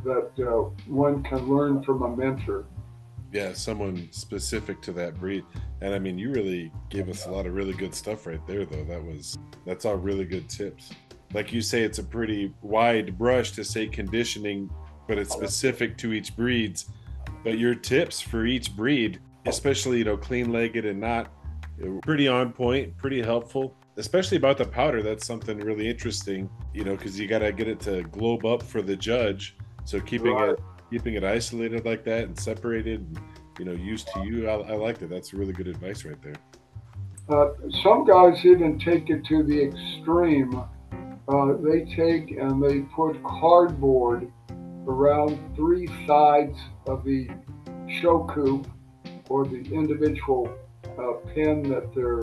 that 0.04 0.30
uh, 0.38 0.71
one 0.87 1.23
can 1.23 1.49
learn 1.49 1.83
from 1.85 2.02
a 2.02 2.16
mentor. 2.16 2.64
Yeah, 3.32 3.52
someone 3.52 4.08
specific 4.10 4.82
to 4.82 4.92
that 4.92 5.18
breed. 5.20 5.44
And 5.80 5.94
I 5.94 5.99
mean, 6.00 6.18
you 6.18 6.30
really 6.32 6.72
gave 6.88 7.08
us 7.08 7.26
a 7.26 7.30
lot 7.30 7.46
of 7.46 7.54
really 7.54 7.75
good 7.75 7.94
stuff 7.94 8.26
right 8.26 8.44
there, 8.46 8.64
though. 8.64 8.84
That 8.84 9.02
was, 9.02 9.38
that's 9.64 9.84
all 9.84 9.94
really 9.94 10.25
good 10.25 10.49
tips. 10.49 10.90
Like 11.32 11.52
you 11.52 11.60
say, 11.60 11.82
it's 11.82 12.00
a 12.00 12.02
pretty 12.02 12.52
wide 12.60 13.16
brush 13.16 13.52
to 13.52 13.64
say 13.64 13.87
conditioning, 13.87 14.68
but 15.06 15.16
it's 15.16 15.32
specific 15.32 15.96
to 15.99 16.12
each 16.12 16.34
breed's. 16.34 16.87
But 17.44 17.58
your 17.58 17.76
tips 17.76 18.20
for 18.20 18.46
each 18.46 18.75
breed, 18.75 19.20
especially, 19.46 19.99
you 19.99 20.04
know, 20.04 20.16
clean 20.16 20.50
legged 20.52 20.84
and 20.84 21.00
not, 21.00 21.32
eh, 21.80 21.87
pretty 22.02 22.26
on 22.26 22.52
point, 22.52 22.96
pretty 22.96 23.22
helpful, 23.22 23.76
especially 23.96 24.38
about 24.38 24.58
the 24.58 24.64
pouter. 24.64 25.02
That's 25.02 25.25
something 25.25 25.58
really 25.58 25.88
interesting, 25.88 26.50
you 26.75 26.82
know, 26.82 26.96
because 26.96 27.18
you 27.18 27.28
got 27.28 27.38
to 27.38 27.52
get 27.52 27.68
it 27.68 27.78
to 27.80 28.02
globe 28.02 28.44
up 28.44 28.60
for 28.60 28.82
the 28.82 28.96
judge. 28.96 29.56
So 29.84 30.00
keeping 30.00 30.32
right. 30.32 30.50
it 30.50 30.60
keeping 30.90 31.14
it 31.14 31.25
isolated 31.25 31.85
like 31.85 32.04
that 32.04 32.25
and 32.25 32.38
separated, 32.38 33.06
you 33.59 33.64
know, 33.64 33.73
used 33.73 34.09
to 34.14 34.25
you. 34.25 34.49
I, 34.49 34.54
I 34.54 34.75
liked 34.75 35.02
it. 35.02 35.09
That's 35.09 35.32
really 35.32 35.52
good 35.52 35.68
advice 35.68 36.04
right 36.04 36.20
there. 36.23 36.35
Uh, 37.28 37.52
some 37.82 38.04
guys 38.04 38.44
even 38.44 38.78
take 38.78 39.09
it 39.09 39.25
to 39.26 39.44
the 39.44 39.62
extreme. 39.62 40.62
Uh, 41.28 41.52
they 41.61 41.85
take 41.94 42.32
and 42.32 42.62
they 42.62 42.80
put 42.80 43.23
cardboard 43.23 44.30
around 44.87 45.38
three 45.54 45.87
sides 46.06 46.59
of 46.88 47.04
the 47.04 47.28
show 48.00 48.26
coop 48.32 48.66
or 49.28 49.44
the 49.47 49.62
individual 49.73 50.52
uh, 50.99 51.12
pen 51.32 51.62
that 51.62 51.94
they're 51.94 52.23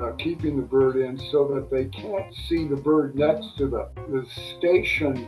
uh, 0.00 0.12
keeping 0.16 0.56
the 0.56 0.62
bird 0.62 0.96
in 0.96 1.18
so 1.32 1.48
that 1.48 1.70
they 1.70 1.86
can't 1.86 2.32
see 2.48 2.68
the 2.68 2.76
bird 2.76 3.16
next 3.16 3.56
to 3.56 3.66
them. 3.66 3.88
The 4.08 4.24
station 4.58 5.26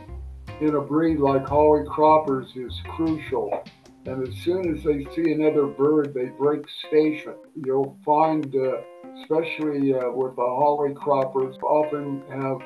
in 0.61 0.75
a 0.75 0.81
breed 0.81 1.19
like 1.19 1.47
Holle 1.47 1.85
Croppers 1.85 2.55
is 2.55 2.73
crucial. 2.89 3.63
And 4.05 4.27
as 4.27 4.35
soon 4.43 4.75
as 4.75 4.83
they 4.83 5.05
see 5.15 5.31
another 5.31 5.67
bird, 5.67 6.13
they 6.13 6.25
break 6.25 6.65
station. 6.87 7.35
You'll 7.65 7.97
find, 8.05 8.53
uh, 8.55 8.77
especially 9.21 9.93
uh, 9.93 10.09
with 10.11 10.35
the 10.35 10.41
Holle 10.41 10.93
Croppers, 10.95 11.57
often 11.63 12.23
have 12.29 12.57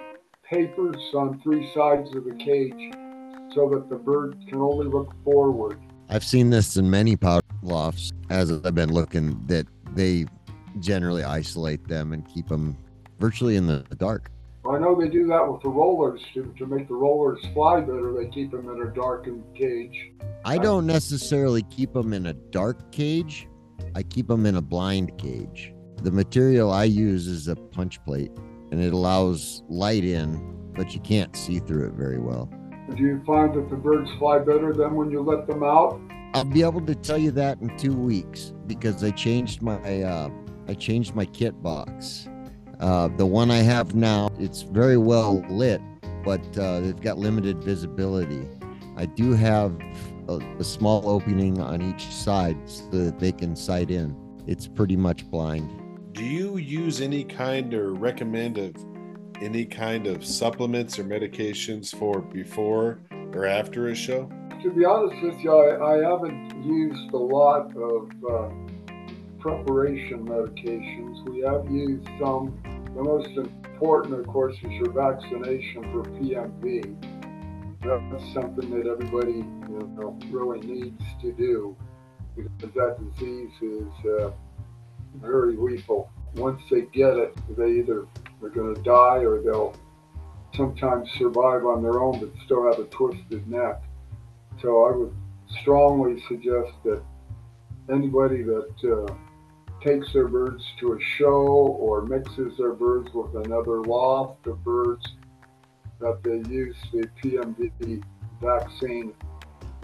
papers 0.44 1.02
on 1.14 1.40
three 1.42 1.72
sides 1.74 2.16
of 2.16 2.24
the 2.26 2.36
cage 2.36 2.94
so 3.54 3.70
that 3.70 3.90
the 3.90 3.96
bird 3.96 4.38
can 4.48 4.60
only 4.60 4.88
look 4.88 5.14
forward. 5.24 5.80
I've 6.10 6.24
seen 6.24 6.50
this 6.50 6.78
in 6.78 6.90
many 6.90 7.16
pouter 7.16 7.46
lofts 7.62 8.12
as 8.30 8.52
I've 8.52 8.76
been 8.76 8.94
looking 8.94 9.40
that 9.48 9.68
they 9.94 10.26
generally 10.80 11.24
isolate 11.24 11.88
them 11.88 12.14
and 12.14 12.28
keep 12.28 12.48
them 12.48 12.78
virtually 13.20 13.56
in 13.56 13.68
the 13.68 13.84
dark. 13.98 14.32
I 14.70 14.80
know 14.80 14.96
they 15.00 15.10
do 15.10 15.28
that 15.28 15.52
with 15.52 15.62
the 15.62 15.70
rollers 15.70 16.22
to, 16.34 16.54
to 16.58 16.66
make 16.66 16.88
the 16.88 16.94
rollers 16.94 17.40
fly 17.54 17.82
better. 17.82 18.14
They 18.14 18.30
keep 18.30 18.52
them 18.52 18.70
in 18.70 18.82
a 18.82 18.94
darkened 18.94 19.44
cage. 19.56 20.14
I 20.46 20.58
don't 20.58 20.86
necessarily 20.86 21.64
keep 21.64 21.92
them 21.94 22.14
in 22.14 22.28
a 22.28 22.34
dark 22.34 22.92
cage. 22.92 23.48
I 23.94 24.04
keep 24.04 24.28
them 24.28 24.46
in 24.46 24.56
a 24.56 24.62
blind 24.62 25.18
cage. 25.18 25.74
The 26.02 26.12
material 26.12 26.72
I 26.72 26.86
use 26.86 27.28
is 27.28 27.50
a 27.50 27.56
punch 27.56 28.04
plate 28.06 28.32
and 28.72 28.82
it 28.82 28.94
allows 28.94 29.64
light 29.68 30.06
in, 30.06 30.72
but 30.74 30.94
you 30.94 31.02
can't 31.02 31.36
see 31.36 31.60
through 31.60 31.88
it 31.88 31.94
very 31.94 32.20
well. 32.20 32.50
Do 32.96 33.04
you 33.04 33.22
find 33.26 33.54
that 33.54 33.70
the 33.70 33.76
birds 33.76 34.12
fly 34.18 34.40
better 34.40 34.74
than 34.74 34.96
when 34.96 35.12
you 35.12 35.22
let 35.22 35.46
them 35.46 35.64
out? 35.64 36.00
I'll 36.34 36.46
be 36.46 36.64
able 36.64 36.82
to 36.86 36.96
tell 36.96 37.18
you 37.18 37.32
that 37.32 37.62
in 37.62 37.78
two 37.78 37.94
weeks 37.94 38.54
because 38.66 39.04
I 39.04 39.12
changed 39.12 39.62
my 39.62 40.02
uh, 40.02 40.30
I 40.68 40.74
changed 40.74 41.14
my 41.14 41.26
kit 41.26 41.62
box. 41.62 42.28
Uh, 42.80 43.08
the 43.18 43.26
one 43.26 43.52
I 43.52 43.58
have 43.58 43.96
now, 43.96 44.30
it's 44.40 44.64
very 44.64 44.98
well 44.98 45.44
lit, 45.50 45.82
but 46.24 46.42
uh, 46.58 46.80
they've 46.80 47.00
got 47.00 47.18
limited 47.18 47.64
visibility. 47.64 48.48
I 48.98 49.06
do 49.06 49.34
have 49.34 49.78
a, 50.28 50.40
a, 50.60 50.64
small 50.64 51.08
opening 51.10 51.60
on 51.60 51.82
each 51.82 52.06
side 52.06 52.58
so 52.66 52.90
that 52.92 53.20
they 53.20 53.32
can 53.32 53.56
sight 53.56 53.90
in. 53.90 54.16
It's 54.48 54.68
pretty 54.68 54.96
much 54.96 55.30
blind. 55.30 55.72
Do 56.14 56.24
you 56.24 56.58
use 56.58 57.02
any 57.02 57.24
kind 57.24 57.74
or 57.74 57.94
recommend 57.94 58.58
of 58.58 58.76
any 59.42 59.66
kind 59.66 60.08
of 60.08 60.24
supplements 60.24 61.00
or 61.00 61.04
medications 61.04 61.94
for 61.94 62.22
before 62.22 63.00
or 63.34 63.46
after 63.46 63.88
a 63.88 63.96
show? 63.96 64.30
To 64.62 64.72
be 64.72 64.86
honest 64.86 65.22
with 65.22 65.40
you, 65.40 65.52
I, 65.52 65.96
I 65.96 66.10
haven't 66.10 66.64
used 66.64 67.14
a 67.14 67.18
lot 67.18 67.76
of 67.76 68.10
uh, 68.30 68.73
preparation 69.44 70.26
medications. 70.26 71.30
We 71.30 71.42
have 71.42 71.70
used 71.70 72.08
some. 72.18 72.58
The 72.96 73.04
most 73.04 73.28
important, 73.28 74.14
of 74.18 74.26
course, 74.26 74.56
is 74.56 74.72
your 74.72 74.92
vaccination 74.92 75.84
for 75.92 76.04
PMV. 76.12 76.96
That's 77.82 78.34
something 78.34 78.70
that 78.70 78.88
everybody 78.88 79.40
you 79.40 79.94
know, 79.98 80.18
really 80.30 80.66
needs 80.66 81.04
to 81.22 81.34
do 81.34 81.76
because 82.38 82.74
that 82.74 82.98
disease 83.18 83.52
is 83.62 84.06
uh, 84.22 84.32
very 85.16 85.58
lethal. 85.58 86.10
Once 86.36 86.62
they 86.72 86.84
get 86.94 87.18
it, 87.18 87.38
they 87.58 87.72
either 87.72 88.08
are 88.42 88.50
going 88.50 88.74
to 88.74 88.82
die 88.82 89.26
or 89.26 89.42
they'll 89.42 89.76
sometimes 90.56 91.10
survive 91.18 91.66
on 91.66 91.84
their 91.84 92.00
own 92.00 92.18
but 92.18 92.30
still 92.46 92.64
have 92.64 92.80
a 92.80 92.86
twisted 92.86 93.46
neck. 93.50 93.84
So 94.62 94.86
I 94.86 94.96
would 94.96 95.14
strongly 95.62 96.24
suggest 96.30 96.72
that 96.86 97.04
anybody 97.90 98.44
that 98.44 98.74
uh, 98.86 99.14
takes 99.84 100.14
their 100.14 100.28
birds 100.28 100.64
to 100.80 100.94
a 100.94 101.00
show 101.00 101.46
or 101.46 102.04
mixes 102.04 102.58
their 102.58 102.74
birds 102.74 103.14
with 103.14 103.36
another 103.46 103.82
loft 103.82 104.48
of 104.48 104.64
birds 104.64 105.06
that 106.00 106.24
they 106.24 106.42
use 106.52 106.76
the 106.92 107.08
PMV 107.22 108.04
vaccine. 108.42 109.14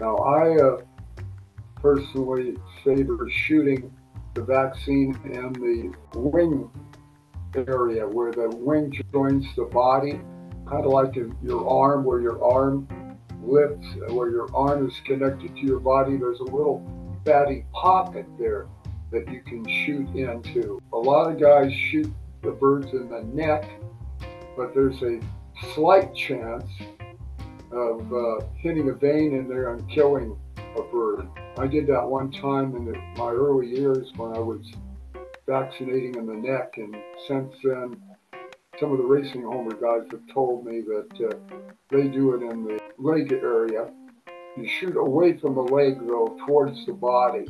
Now, 0.00 0.16
I 0.16 0.56
uh, 0.56 0.78
personally 1.76 2.56
favor 2.84 3.28
shooting 3.30 3.94
the 4.34 4.42
vaccine 4.42 5.18
in 5.24 5.52
the 5.52 6.18
wing 6.18 6.70
area 7.54 8.06
where 8.06 8.32
the 8.32 8.48
wing 8.56 8.92
joins 9.12 9.44
the 9.56 9.64
body, 9.64 10.20
kind 10.68 10.84
of 10.84 10.92
like 10.92 11.16
your 11.42 11.68
arm, 11.68 12.04
where 12.04 12.20
your 12.20 12.42
arm 12.42 12.86
lifts, 13.42 13.88
where 14.08 14.30
your 14.30 14.54
arm 14.54 14.88
is 14.88 14.94
connected 15.04 15.54
to 15.56 15.60
your 15.60 15.80
body. 15.80 16.16
There's 16.16 16.40
a 16.40 16.44
little 16.44 16.86
fatty 17.24 17.64
pocket 17.72 18.26
there 18.38 18.66
that 19.10 19.30
you 19.30 19.42
can 19.42 19.66
shoot 19.68 20.08
into. 20.14 20.80
A 20.92 20.98
lot 20.98 21.30
of 21.30 21.40
guys 21.40 21.72
shoot 21.72 22.12
the 22.42 22.52
birds 22.52 22.92
in 22.92 23.08
the 23.10 23.22
neck, 23.22 23.68
but 24.56 24.72
there's 24.74 25.02
a 25.02 25.20
slight 25.74 26.14
chance 26.14 26.70
of 27.72 28.12
uh, 28.12 28.46
hitting 28.56 28.88
a 28.88 28.94
vein 28.94 29.34
in 29.34 29.48
there 29.48 29.74
and 29.74 29.88
killing 29.90 30.36
a 30.76 30.82
bird. 30.82 31.28
I 31.58 31.66
did 31.66 31.86
that 31.88 32.06
one 32.06 32.30
time 32.30 32.74
in 32.76 32.84
the, 32.84 32.98
my 33.16 33.30
early 33.30 33.68
years 33.68 34.12
when 34.16 34.34
I 34.36 34.40
was 34.40 34.60
vaccinating 35.46 36.14
in 36.14 36.26
the 36.26 36.34
neck, 36.34 36.74
and 36.76 36.96
since 37.26 37.52
then, 37.62 37.96
some 38.78 38.92
of 38.92 38.98
the 38.98 39.04
racing 39.04 39.42
homer 39.42 39.72
guys 39.72 40.08
have 40.10 40.22
told 40.32 40.64
me 40.64 40.80
that 40.80 41.28
uh, 41.28 41.58
they 41.90 42.08
do 42.08 42.34
it 42.34 42.50
in 42.50 42.64
the 42.64 42.80
leg 42.98 43.32
area. 43.32 43.90
You 44.56 44.66
shoot 44.66 44.96
away 44.96 45.38
from 45.38 45.54
the 45.54 45.62
leg, 45.62 45.98
though, 46.06 46.36
towards 46.46 46.86
the 46.86 46.92
body, 46.92 47.46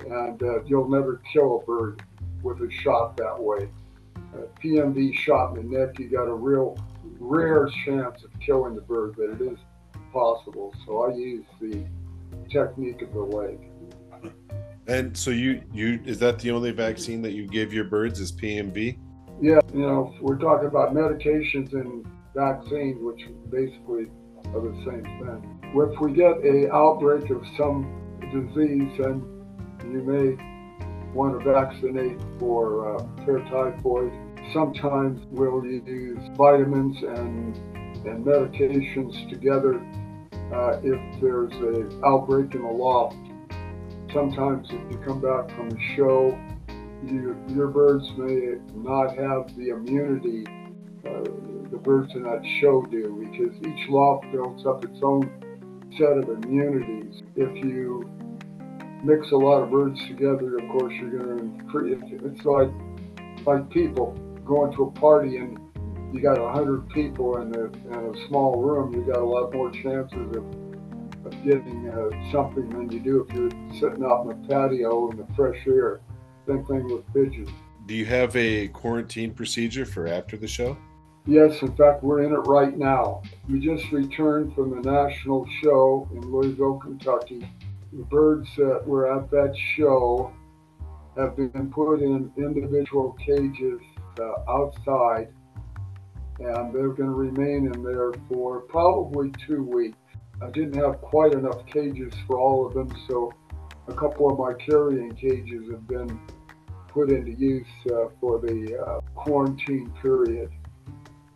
and 0.00 0.42
uh, 0.42 0.62
you'll 0.64 0.88
never 0.88 1.22
kill 1.32 1.60
a 1.62 1.64
bird 1.64 2.02
with 2.42 2.60
a 2.60 2.70
shot 2.70 3.16
that 3.16 3.40
way. 3.40 3.68
Uh, 4.34 4.42
PMV 4.62 5.14
shot 5.14 5.56
in 5.56 5.70
the 5.70 5.78
neck, 5.78 5.98
you 5.98 6.08
got 6.08 6.24
a 6.24 6.34
real 6.34 6.76
rare 7.18 7.68
chance 7.84 8.22
of 8.24 8.30
killing 8.40 8.74
the 8.74 8.80
bird, 8.80 9.14
but 9.16 9.30
it 9.30 9.40
is 9.40 9.58
possible. 10.12 10.74
So 10.86 11.04
I 11.04 11.14
use 11.14 11.44
the 11.60 11.84
technique 12.50 13.02
of 13.02 13.12
the 13.12 13.20
leg. 13.20 13.58
And 14.86 15.16
so 15.16 15.30
you 15.30 15.62
you 15.72 16.00
is 16.04 16.18
that 16.18 16.38
the 16.38 16.50
only 16.50 16.70
vaccine 16.70 17.22
that 17.22 17.32
you 17.32 17.46
give 17.46 17.72
your 17.72 17.84
birds 17.84 18.20
is 18.20 18.30
PMV? 18.30 18.98
Yeah, 19.40 19.60
you 19.72 19.80
know, 19.80 20.14
we're 20.20 20.36
talking 20.36 20.68
about 20.68 20.94
medications 20.94 21.72
and 21.72 22.06
vaccines, 22.34 22.98
which 23.00 23.26
basically 23.50 24.06
are 24.52 24.60
the 24.60 24.74
same 24.84 25.02
thing. 25.02 25.60
If 25.74 26.00
we 26.00 26.12
get 26.12 26.36
a 26.44 26.72
outbreak 26.72 27.30
of 27.30 27.42
some 27.56 28.00
disease, 28.30 28.92
then 28.98 29.33
you 29.92 30.02
may 30.02 31.12
want 31.12 31.38
to 31.38 31.52
vaccinate 31.52 32.20
for 32.38 32.96
uh. 32.96 33.04
Sometimes 34.52 35.20
we'll 35.30 35.64
use 35.64 36.18
vitamins 36.36 36.96
and 37.02 37.56
and 38.06 38.24
medications 38.24 39.28
together 39.30 39.80
uh, 40.52 40.78
if 40.82 41.20
there's 41.20 41.52
an 41.54 42.00
outbreak 42.04 42.54
in 42.54 42.62
the 42.62 42.68
loft. 42.68 43.16
Sometimes 44.12 44.68
if 44.70 44.92
you 44.92 44.98
come 44.98 45.20
back 45.20 45.48
from 45.56 45.68
a 45.68 45.96
show, 45.96 46.38
you, 47.06 47.36
your 47.48 47.68
birds 47.68 48.06
may 48.16 48.58
not 48.74 49.16
have 49.16 49.56
the 49.56 49.70
immunity 49.70 50.44
uh, 51.06 51.22
the 51.70 51.78
birds 51.82 52.12
in 52.14 52.22
that 52.22 52.42
show 52.60 52.82
do 52.82 53.28
because 53.30 53.56
each 53.66 53.88
loft 53.88 54.24
builds 54.32 54.64
up 54.64 54.84
its 54.84 55.00
own 55.02 55.28
set 55.98 56.16
of 56.16 56.28
immunities. 56.28 57.22
If 57.36 57.54
you 57.64 58.10
mix 59.04 59.30
a 59.30 59.36
lot 59.36 59.62
of 59.62 59.70
birds 59.70 60.00
together, 60.06 60.56
of 60.56 60.68
course, 60.70 60.92
you're 60.94 61.18
going 61.18 61.58
to 61.58 61.64
create. 61.64 61.98
It's 62.10 62.44
like 62.44 62.70
like 63.46 63.68
people 63.70 64.12
going 64.44 64.72
to 64.74 64.84
a 64.84 64.90
party 64.92 65.36
and 65.36 65.58
you 66.12 66.20
got 66.20 66.38
a 66.38 66.48
hundred 66.48 66.88
people 66.90 67.36
in 67.38 67.54
a, 67.54 67.64
in 67.64 68.14
a 68.14 68.28
small 68.28 68.62
room. 68.62 68.94
You 68.94 69.04
got 69.04 69.20
a 69.20 69.24
lot 69.24 69.52
more 69.52 69.70
chances 69.70 70.36
of, 70.36 70.46
of 71.26 71.44
getting 71.44 71.90
uh, 71.90 72.32
something 72.32 72.68
than 72.70 72.90
you 72.90 73.00
do 73.00 73.26
if 73.28 73.34
you're 73.34 73.50
sitting 73.72 74.04
out 74.04 74.22
in 74.22 74.28
the 74.28 74.48
patio 74.48 75.10
in 75.10 75.16
the 75.16 75.26
fresh 75.34 75.58
air. 75.66 76.00
Same 76.46 76.64
thing 76.66 76.84
with 76.84 77.04
pigeons. 77.12 77.50
Do 77.86 77.94
you 77.94 78.06
have 78.06 78.34
a 78.36 78.68
quarantine 78.68 79.34
procedure 79.34 79.84
for 79.84 80.06
after 80.06 80.36
the 80.36 80.48
show? 80.48 80.76
Yes, 81.26 81.60
in 81.62 81.74
fact, 81.74 82.02
we're 82.02 82.22
in 82.22 82.32
it 82.32 82.46
right 82.46 82.76
now. 82.76 83.22
We 83.48 83.58
just 83.58 83.90
returned 83.90 84.54
from 84.54 84.70
the 84.70 84.90
national 84.90 85.46
show 85.62 86.08
in 86.12 86.20
Louisville, 86.20 86.78
Kentucky. 86.78 87.48
The 87.96 88.02
birds 88.02 88.48
that 88.56 88.84
were 88.84 89.16
at 89.16 89.30
that 89.30 89.54
show 89.76 90.32
have 91.16 91.36
been 91.36 91.70
put 91.70 92.00
in 92.00 92.32
individual 92.36 93.12
cages 93.24 93.80
uh, 94.18 94.50
outside, 94.50 95.28
and 96.40 96.74
they're 96.74 96.88
going 96.88 97.08
to 97.08 97.14
remain 97.14 97.72
in 97.72 97.84
there 97.84 98.12
for 98.28 98.62
probably 98.62 99.30
two 99.46 99.62
weeks. 99.62 99.96
I 100.42 100.50
didn't 100.50 100.74
have 100.74 101.00
quite 101.02 101.34
enough 101.34 101.64
cages 101.66 102.12
for 102.26 102.36
all 102.40 102.66
of 102.66 102.74
them, 102.74 102.92
so 103.08 103.32
a 103.86 103.94
couple 103.94 104.28
of 104.28 104.38
my 104.40 104.54
carrying 104.54 105.14
cages 105.14 105.70
have 105.70 105.86
been 105.86 106.18
put 106.88 107.10
into 107.10 107.30
use 107.30 107.66
uh, 107.92 108.06
for 108.20 108.40
the 108.40 108.76
uh, 108.76 109.00
quarantine 109.14 109.92
period. 110.02 110.50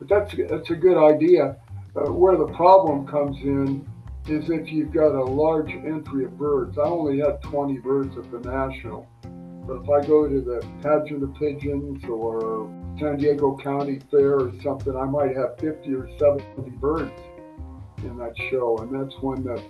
But 0.00 0.08
that's 0.08 0.34
that's 0.50 0.70
a 0.70 0.76
good 0.76 0.96
idea. 0.96 1.56
Uh, 1.94 2.12
where 2.12 2.36
the 2.36 2.52
problem 2.52 3.06
comes 3.06 3.36
in 3.42 3.88
is 4.30 4.50
if 4.50 4.70
you've 4.70 4.92
got 4.92 5.14
a 5.14 5.24
large 5.24 5.70
entry 5.70 6.24
of 6.24 6.38
birds. 6.38 6.78
I 6.78 6.82
only 6.82 7.18
had 7.18 7.42
20 7.42 7.78
birds 7.78 8.16
at 8.16 8.30
the 8.30 8.40
national, 8.40 9.08
but 9.66 9.82
if 9.82 9.88
I 9.88 10.06
go 10.06 10.28
to 10.28 10.40
the 10.40 10.66
pageant 10.82 11.22
of 11.22 11.34
pigeons 11.34 12.04
or 12.04 12.68
San 12.98 13.16
Diego 13.16 13.56
County 13.56 14.00
Fair 14.10 14.40
or 14.40 14.52
something, 14.62 14.96
I 14.96 15.04
might 15.04 15.36
have 15.36 15.58
50 15.58 15.94
or 15.94 16.08
70 16.18 16.70
birds 16.72 17.12
in 17.98 18.16
that 18.18 18.34
show, 18.50 18.78
and 18.78 18.94
that's 18.94 19.14
when 19.20 19.44
the 19.44 19.62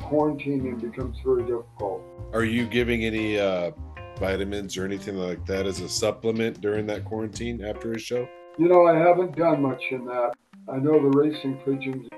quarantining 0.00 0.80
becomes 0.80 1.16
very 1.24 1.42
difficult. 1.42 2.02
Are 2.32 2.44
you 2.44 2.66
giving 2.66 3.04
any 3.04 3.38
uh, 3.38 3.72
vitamins 4.18 4.76
or 4.76 4.84
anything 4.84 5.16
like 5.16 5.44
that 5.46 5.66
as 5.66 5.80
a 5.80 5.88
supplement 5.88 6.60
during 6.60 6.86
that 6.86 7.04
quarantine 7.04 7.64
after 7.64 7.92
a 7.92 7.98
show? 7.98 8.28
You 8.58 8.68
know, 8.68 8.86
I 8.86 8.96
haven't 8.96 9.36
done 9.36 9.62
much 9.62 9.82
in 9.90 10.04
that. 10.06 10.32
I 10.68 10.76
know 10.76 10.92
the 10.92 11.16
racing 11.16 11.58
pigeons 11.64 12.08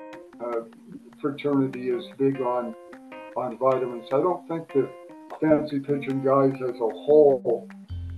uh, 0.44 0.61
fraternity 1.24 1.88
is 1.88 2.04
big 2.18 2.38
on 2.42 2.74
on 3.34 3.56
vitamins. 3.56 4.04
I 4.12 4.18
don't 4.18 4.46
think 4.46 4.68
the 4.74 4.87
fancy 5.40 5.80
pigeon 5.80 6.22
guys 6.22 6.52
as 6.62 6.74
a 6.74 6.90
whole 7.04 7.66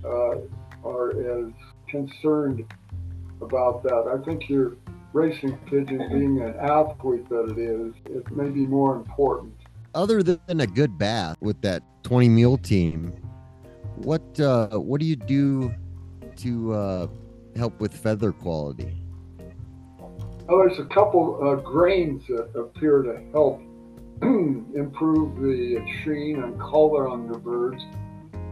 uh, 0.03 0.35
are 0.85 1.11
as 1.11 1.53
concerned 1.87 2.65
about 3.41 3.81
that. 3.83 4.13
I 4.13 4.23
think 4.25 4.49
your 4.49 4.75
racing 5.13 5.57
pigeon 5.69 5.99
being 6.09 6.41
an 6.41 6.55
athlete 6.59 7.29
that 7.29 7.49
it 7.51 7.57
is, 7.57 7.93
it 8.07 8.29
may 8.35 8.49
be 8.49 8.67
more 8.67 8.97
important. 8.97 9.55
Other 9.95 10.21
than 10.21 10.59
a 10.59 10.67
good 10.67 10.97
bath 10.97 11.37
with 11.39 11.61
that 11.61 11.83
20 12.03 12.27
mule 12.27 12.57
team, 12.57 13.13
what 13.95 14.37
uh, 14.37 14.77
what 14.77 14.99
do 14.99 15.07
you 15.07 15.15
do 15.15 15.73
to 16.35 16.73
uh, 16.73 17.07
help 17.55 17.79
with 17.79 17.93
feather 17.93 18.33
quality? 18.33 19.06
Well, 20.47 20.59
there's 20.59 20.79
a 20.79 20.85
couple 20.85 21.39
uh, 21.43 21.55
grains 21.55 22.25
that 22.27 22.57
appear 22.57 23.01
to 23.01 23.21
help 23.33 23.61
improve 24.21 25.41
the 25.41 25.85
sheen 26.05 26.41
and 26.41 26.57
color 26.57 27.09
on 27.09 27.27
the 27.29 27.37
birds. 27.37 27.83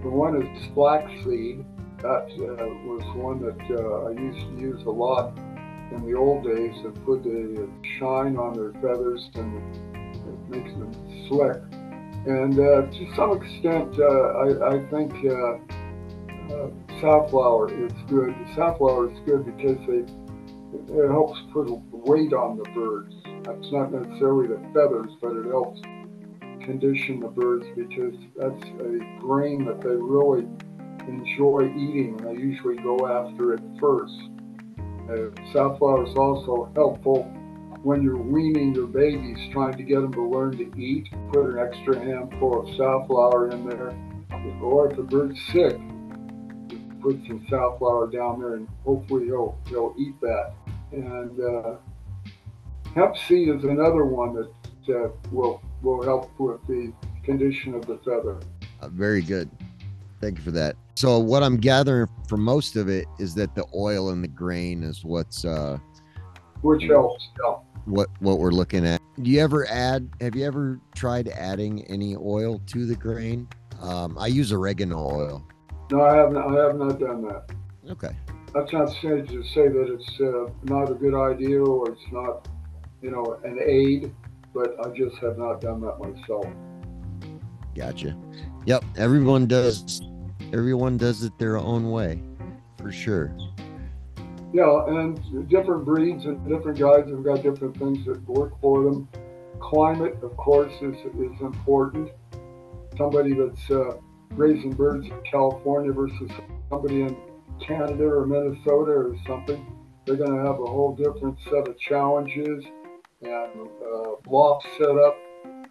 The 0.04 0.10
one 0.10 0.42
is 0.42 0.66
flaxseed. 0.74 1.64
That 2.00 2.28
uh, 2.34 2.68
was 2.84 3.02
one 3.16 3.42
that 3.44 3.80
uh, 3.80 4.08
I 4.08 4.12
used 4.12 4.46
to 4.46 4.60
use 4.60 4.84
a 4.86 4.90
lot 4.90 5.38
in 5.94 6.04
the 6.06 6.16
old 6.16 6.44
days 6.44 6.76
to 6.84 6.90
put 7.06 7.24
the 7.24 7.70
shine 7.98 8.36
on 8.36 8.56
their 8.56 8.74
feathers 8.82 9.30
and 9.36 9.56
it 9.96 10.50
makes 10.50 10.72
them 10.72 10.92
slick. 11.30 11.62
And 12.28 12.60
uh, 12.60 12.92
to 12.92 13.16
some 13.16 13.42
extent, 13.42 13.98
uh, 13.98 14.04
I, 14.04 14.76
I, 14.76 14.86
think 14.90 15.14
uh, 15.32 15.60
safflower 17.00 17.72
is 17.72 17.94
good. 18.10 18.36
Safflower 18.54 19.12
is 19.12 19.20
good 19.26 19.46
because 19.46 19.78
they, 19.88 20.04
it 20.90 21.12
helps 21.12 21.40
put 21.54 21.70
weight 21.92 22.34
on 22.34 22.58
the 22.58 22.70
birds. 22.72 23.14
That's 23.44 23.72
not 23.72 23.92
necessarily 23.92 24.48
the 24.48 24.60
feathers, 24.74 25.12
but 25.22 25.36
it 25.36 25.46
helps 25.46 25.82
condition 26.66 27.20
the 27.20 27.28
birds 27.28 27.66
because 27.76 28.16
that's 28.36 28.64
a 28.82 29.20
grain 29.20 29.66
that 29.66 29.82
they 29.82 29.96
really 29.96 30.48
enjoy 31.08 31.72
eating. 31.76 32.18
They 32.18 32.34
usually 32.34 32.78
go 32.78 33.08
after 33.08 33.54
it 33.54 33.62
first. 33.80 34.14
Uh, 35.10 35.30
safflower 35.54 36.06
is 36.08 36.16
also 36.16 36.72
helpful 36.76 37.24
when 37.84 38.02
you're 38.02 38.18
weaning 38.18 38.74
your 38.74 38.88
babies, 38.88 39.38
trying 39.52 39.78
to 39.78 39.84
get 39.84 40.02
them 40.02 40.12
to 40.14 40.28
learn 40.28 40.58
to 40.58 40.80
eat. 40.80 41.08
Put 41.32 41.52
an 41.52 41.60
extra 41.60 42.00
handful 42.00 42.62
of 42.62 42.76
safflower 42.76 43.52
in 43.52 43.70
there. 43.70 43.96
Or 44.62 44.90
if 44.90 44.98
the 44.98 45.04
bird's 45.04 45.40
sick, 45.52 45.78
put 47.00 47.20
some 47.28 47.46
safflower 47.48 48.10
down 48.10 48.40
there 48.40 48.56
and 48.56 48.68
hopefully 48.84 49.26
he'll, 49.26 49.56
he'll 49.68 49.94
eat 50.00 50.20
that. 50.22 50.54
And 50.96 51.40
uh, 51.42 51.76
hemp 52.94 53.18
seed 53.18 53.50
is 53.50 53.64
another 53.64 54.06
one 54.06 54.34
that 54.36 54.96
uh, 54.96 55.10
will, 55.32 55.62
will 55.82 56.04
help 56.04 56.32
with 56.40 56.66
the 56.68 56.94
condition 57.24 57.74
of 57.74 57.86
the 57.86 57.98
feather. 57.98 58.40
Uh, 58.82 58.88
very 58.90 59.22
good. 59.22 59.50
Thank 60.22 60.38
you 60.38 60.44
for 60.44 60.52
that. 60.52 60.76
So 60.96 61.20
what 61.20 61.44
I'm 61.44 61.58
gathering 61.58 62.08
from 62.30 62.42
most 62.42 62.78
of 62.78 62.88
it 62.88 63.06
is 63.20 63.36
that 63.36 63.54
the 63.54 63.66
oil 63.76 64.12
in 64.12 64.22
the 64.22 64.28
grain 64.28 64.82
is 64.82 65.04
what's 65.04 65.44
uh 65.44 65.78
which 66.62 66.84
helps. 66.86 67.28
Yeah. 67.44 67.56
What 67.86 68.10
what 68.20 68.40
we're 68.40 68.52
looking 68.52 68.86
at. 68.86 69.02
Do 69.22 69.30
you 69.30 69.42
ever 69.42 69.68
add 69.68 70.10
have 70.22 70.36
you 70.36 70.46
ever 70.46 70.80
tried 70.96 71.28
adding 71.28 71.84
any 71.88 72.16
oil 72.16 72.62
to 72.68 72.86
the 72.86 72.96
grain? 72.96 73.48
Um, 73.82 74.18
I 74.18 74.28
use 74.28 74.54
oregano 74.54 74.98
oil. 74.98 75.46
No, 75.92 76.02
I 76.02 76.16
have 76.16 76.32
not, 76.32 76.48
I 76.48 76.64
have 76.66 76.78
not 76.78 77.00
done 77.00 77.22
that. 77.24 77.52
Okay. 77.92 78.16
That's 78.56 78.72
not 78.72 78.90
saying 79.02 79.28
to 79.28 79.44
say 79.44 79.68
that 79.68 79.94
it's 79.94 80.22
uh, 80.22 80.50
not 80.64 80.90
a 80.90 80.94
good 80.94 81.14
idea 81.14 81.62
or 81.62 81.92
it's 81.92 82.10
not, 82.14 82.48
you 83.02 83.12
know, 83.12 83.38
an 83.44 83.60
aid, 83.62 84.16
but 84.54 84.78
I 84.80 84.92
just 84.92 85.18
have 85.18 85.38
not 85.38 85.60
done 85.60 85.82
that 85.82 86.00
myself. 86.00 86.48
Gotcha. 87.76 88.18
Yep. 88.66 88.86
Everyone 88.96 89.46
does. 89.46 90.02
Everyone 90.54 90.98
does 90.98 91.24
it 91.24 91.38
their 91.38 91.58
own 91.58 91.92
way, 91.92 92.22
for 92.78 92.94
sure. 92.94 93.36
Yeah, 94.54 94.86
and 94.88 95.50
different 95.50 95.84
breeds 95.84 96.24
and 96.24 96.42
different 96.48 96.80
guys 96.80 97.10
have 97.10 97.24
got 97.26 97.44
different 97.44 97.76
things 97.76 98.06
that 98.06 98.26
work 98.26 98.54
for 98.62 98.86
them. 98.86 99.10
Climate, 99.60 100.18
of 100.24 100.38
course, 100.38 100.72
is 100.82 100.96
is 100.96 101.42
important. 101.42 102.10
Somebody 102.98 103.34
that's 103.34 103.70
uh, 103.70 103.98
raising 104.30 104.72
birds 104.72 105.08
in 105.08 105.22
California 105.30 105.92
versus 105.92 106.32
somebody 106.70 107.02
in 107.02 107.18
Canada 107.60 108.04
or 108.04 108.26
Minnesota 108.26 108.92
or 108.92 109.16
something, 109.28 109.66
they're 110.06 110.16
going 110.16 110.32
to 110.32 110.46
have 110.46 110.60
a 110.60 110.66
whole 110.66 110.96
different 110.96 111.38
set 111.44 111.68
of 111.68 111.78
challenges 111.80 112.64
and 113.22 113.68
uh, 113.84 114.12
loft 114.28 114.68
setup. 114.78 115.18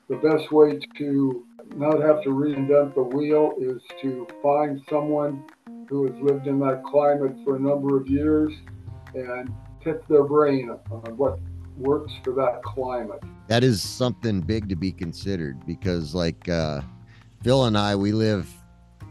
The 0.09 0.17
best 0.17 0.53
way 0.53 0.79
to 0.99 1.47
not 1.77 2.01
have 2.03 2.23
to 2.25 2.31
reinvent 2.31 2.95
the 2.95 3.03
wheel 3.03 3.53
is 3.59 3.81
to 4.03 4.27
find 4.43 4.83
someone 4.91 5.45
who 5.89 6.11
has 6.11 6.21
lived 6.23 6.47
in 6.47 6.59
that 6.61 6.83
climate 6.85 7.37
for 7.45 7.57
a 7.57 7.61
number 7.61 7.97
of 7.97 8.09
years 8.09 8.53
and 9.15 9.53
pick 9.81 10.07
their 10.09 10.25
brain 10.25 10.71
on 10.91 11.17
what 11.17 11.39
works 11.77 12.13
for 12.23 12.33
that 12.35 12.63
climate. 12.63 13.23
That 13.49 13.65
is 13.65 13.83
something 13.83 14.41
big 14.41 14.69
to 14.69 14.77
be 14.77 14.93
considered 14.93 15.65
because, 15.67 16.15
like 16.15 16.49
uh, 16.49 16.81
Phil 17.43 17.65
and 17.65 17.77
I, 17.77 17.95
we 17.97 18.13
live, 18.13 18.49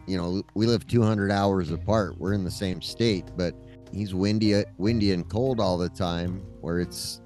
you 0.08 0.18
know, 0.18 0.44
we 0.54 0.66
live 0.66 0.88
200 0.88 1.32
hours 1.32 1.72
apart. 1.72 2.18
We're 2.18 2.34
in 2.34 2.44
the 2.44 2.52
same 2.52 2.82
state, 2.82 3.26
but 3.36 3.56
he's 3.92 4.14
windy, 4.14 4.64
windy 4.78 5.12
and 5.12 5.28
cold 5.30 5.60
all 5.60 5.78
the 5.78 5.90
time, 5.90 6.42
where 6.62 6.80
it's, 6.80 7.22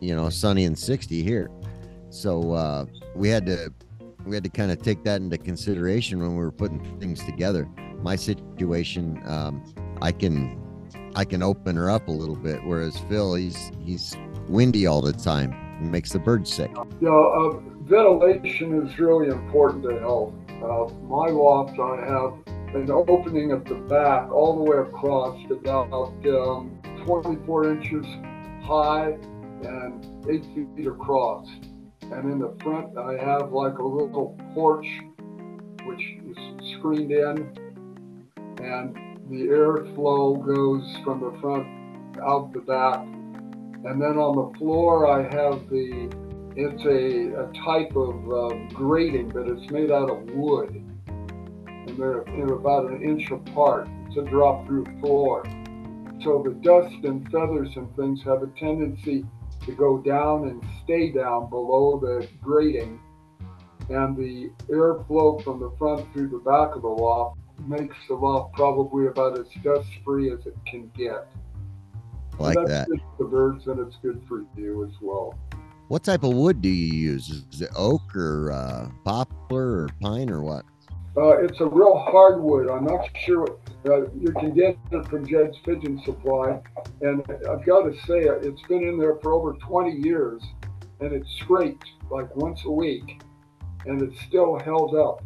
you 0.00 0.14
know, 0.14 0.28
sunny 0.30 0.64
and 0.64 0.78
60 0.78 1.22
here. 1.22 1.50
So 2.10 2.52
uh, 2.52 2.86
we 3.14 3.28
had 3.28 3.46
to 3.46 3.72
we 4.24 4.36
had 4.36 4.44
to 4.44 4.50
kind 4.50 4.70
of 4.70 4.80
take 4.80 5.02
that 5.04 5.20
into 5.20 5.38
consideration 5.38 6.20
when 6.20 6.30
we 6.30 6.44
were 6.44 6.52
putting 6.52 6.80
things 7.00 7.24
together. 7.24 7.68
My 8.02 8.16
situation, 8.16 9.20
um, 9.26 9.62
I 10.00 10.12
can 10.12 10.60
I 11.14 11.24
can 11.24 11.42
open 11.42 11.76
her 11.76 11.90
up 11.90 12.08
a 12.08 12.12
little 12.12 12.36
bit, 12.36 12.62
whereas 12.64 12.96
Phil, 13.08 13.34
he's 13.34 13.70
he's 13.84 14.16
windy 14.48 14.86
all 14.86 15.00
the 15.00 15.12
time 15.12 15.52
and 15.52 15.90
makes 15.90 16.12
the 16.12 16.18
birds 16.18 16.52
sick. 16.52 16.70
Yeah, 17.00 17.10
uh, 17.10 17.58
ventilation 17.82 18.86
is 18.86 18.98
really 18.98 19.28
important 19.28 19.82
to 19.84 19.98
health. 19.98 20.34
My 20.62 21.28
loft, 21.28 21.78
I 21.78 21.96
have 22.06 22.74
an 22.74 22.90
opening 22.90 23.50
at 23.50 23.64
the 23.64 23.74
back 23.74 24.30
all 24.30 24.56
the 24.56 24.70
way 24.70 24.78
across, 24.78 25.36
about 25.50 25.92
um, 26.26 26.78
24 27.04 27.72
inches 27.72 28.06
high 28.64 29.16
and 29.64 30.06
eight 30.30 30.44
feet 30.54 30.86
across. 30.86 31.48
And 32.02 32.30
in 32.30 32.38
the 32.38 32.56
front, 32.62 32.96
I 32.96 33.14
have 33.14 33.52
like 33.52 33.78
a 33.78 33.84
little 33.84 34.38
porch, 34.54 34.86
which 35.84 36.00
is 36.00 36.76
screened 36.78 37.10
in, 37.10 37.58
and 38.62 38.96
the 39.28 39.48
airflow 39.48 40.44
goes 40.44 40.96
from 41.02 41.20
the 41.20 41.36
front 41.40 41.66
out 42.22 42.52
the 42.52 42.60
back. 42.60 43.00
And 43.00 44.00
then 44.00 44.16
on 44.16 44.52
the 44.52 44.58
floor, 44.58 45.08
I 45.08 45.22
have 45.22 45.68
the, 45.68 46.08
it's 46.56 46.84
a, 46.84 47.44
a 47.44 47.52
type 47.64 47.96
of 47.96 48.30
um, 48.30 48.68
grating, 48.68 49.28
but 49.28 49.48
it's 49.48 49.70
made 49.70 49.90
out 49.90 50.10
of 50.10 50.30
wood. 50.30 50.70
And 51.06 51.96
they're, 51.96 52.24
they're 52.26 52.54
about 52.54 52.90
an 52.90 53.02
inch 53.02 53.30
apart. 53.30 53.88
It's 54.06 54.16
a 54.16 54.22
drop 54.22 54.66
through 54.66 54.84
floor. 55.00 55.44
So 56.22 56.42
the 56.44 56.54
dust 56.62 56.94
and 57.04 57.28
feathers 57.30 57.70
and 57.76 57.94
things 57.96 58.22
have 58.24 58.42
a 58.42 58.46
tendency 58.58 59.24
to 59.64 59.72
go 59.72 59.98
down 59.98 60.48
and 60.48 60.62
stay 60.84 61.10
down 61.10 61.48
below 61.50 61.98
the 61.98 62.28
grating. 62.40 63.00
And 63.88 64.16
the 64.16 64.50
airflow 64.68 65.42
from 65.42 65.60
the 65.60 65.72
front 65.78 66.12
through 66.12 66.28
the 66.28 66.38
back 66.38 66.76
of 66.76 66.82
the 66.82 66.88
loft 66.88 67.38
makes 67.66 67.96
the 68.08 68.14
loft 68.14 68.54
probably 68.54 69.06
about 69.06 69.38
as 69.38 69.46
dust 69.62 69.88
free 70.04 70.30
as 70.30 70.46
it 70.46 70.56
can 70.66 70.90
get. 70.96 71.26
I 72.38 72.42
like 72.42 72.54
that's 72.56 72.68
that. 72.68 72.88
Good 72.88 73.00
for 73.00 73.24
the 73.24 73.30
birds 73.30 73.66
and 73.66 73.80
it's 73.80 73.96
good 74.02 74.22
for 74.28 74.44
you 74.56 74.84
as 74.84 74.92
well. 75.00 75.38
What 75.88 76.04
type 76.04 76.22
of 76.24 76.34
wood 76.34 76.62
do 76.62 76.68
you 76.68 76.94
use? 76.94 77.28
Is 77.28 77.60
it 77.60 77.70
oak 77.76 78.14
or 78.16 78.52
uh, 78.52 78.88
poplar 79.04 79.84
or 79.84 79.88
pine 80.00 80.30
or 80.30 80.42
what? 80.42 80.64
Uh, 81.16 81.44
it's 81.44 81.60
a 81.60 81.66
real 81.66 81.98
hardwood. 81.98 82.70
I'm 82.70 82.84
not 82.84 83.06
sure 83.26 83.46
uh, 83.86 84.08
you 84.18 84.32
can 84.32 84.54
get 84.54 84.78
it 84.90 85.08
from 85.08 85.26
Jed's 85.26 85.58
Pigeon 85.58 86.00
Supply, 86.04 86.58
and 87.02 87.22
I've 87.50 87.66
got 87.66 87.82
to 87.82 87.94
say 88.06 88.20
it's 88.20 88.62
been 88.62 88.82
in 88.82 88.98
there 88.98 89.16
for 89.16 89.32
over 89.32 89.52
20 89.52 89.90
years, 90.06 90.42
and 91.00 91.12
it's 91.12 91.30
scraped 91.38 91.84
like 92.10 92.34
once 92.34 92.64
a 92.64 92.70
week, 92.70 93.22
and 93.84 94.00
it's 94.00 94.18
still 94.22 94.58
held 94.58 94.94
up. 94.94 95.22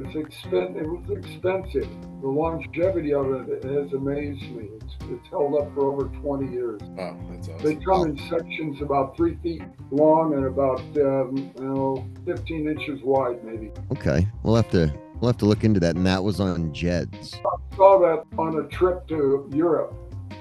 It's 0.00 0.14
expen- 0.14 0.76
It 0.76 0.88
was 0.88 1.10
expensive. 1.10 1.88
The 2.20 2.28
longevity 2.28 3.12
of 3.12 3.32
it 3.32 3.64
has 3.64 3.92
amazed 3.92 4.42
me. 4.52 4.68
It's, 4.76 4.94
it's 5.10 5.28
held 5.28 5.56
up 5.56 5.74
for 5.74 5.92
over 5.92 6.04
20 6.20 6.52
years. 6.52 6.80
Wow, 6.82 7.18
that's 7.28 7.48
awesome. 7.48 7.64
They 7.64 7.84
come 7.84 8.10
in 8.10 8.18
sections 8.28 8.80
about 8.80 9.16
three 9.16 9.36
feet 9.42 9.62
long 9.90 10.34
and 10.34 10.46
about 10.46 10.80
um, 10.98 11.52
you 11.58 11.64
know 11.64 12.08
15 12.26 12.68
inches 12.68 13.00
wide, 13.02 13.42
maybe. 13.42 13.72
Okay, 13.90 14.24
we'll 14.44 14.54
have 14.54 14.70
to 14.70 14.92
we'll 15.20 15.30
have 15.32 15.38
to 15.38 15.46
look 15.46 15.64
into 15.64 15.80
that. 15.80 15.96
And 15.96 16.06
that 16.06 16.22
was 16.22 16.38
on 16.38 16.72
Jed's. 16.72 17.34
I 17.34 17.76
saw 17.76 17.98
that 17.98 18.24
on 18.38 18.60
a 18.64 18.68
trip 18.68 19.08
to 19.08 19.50
Europe 19.52 19.94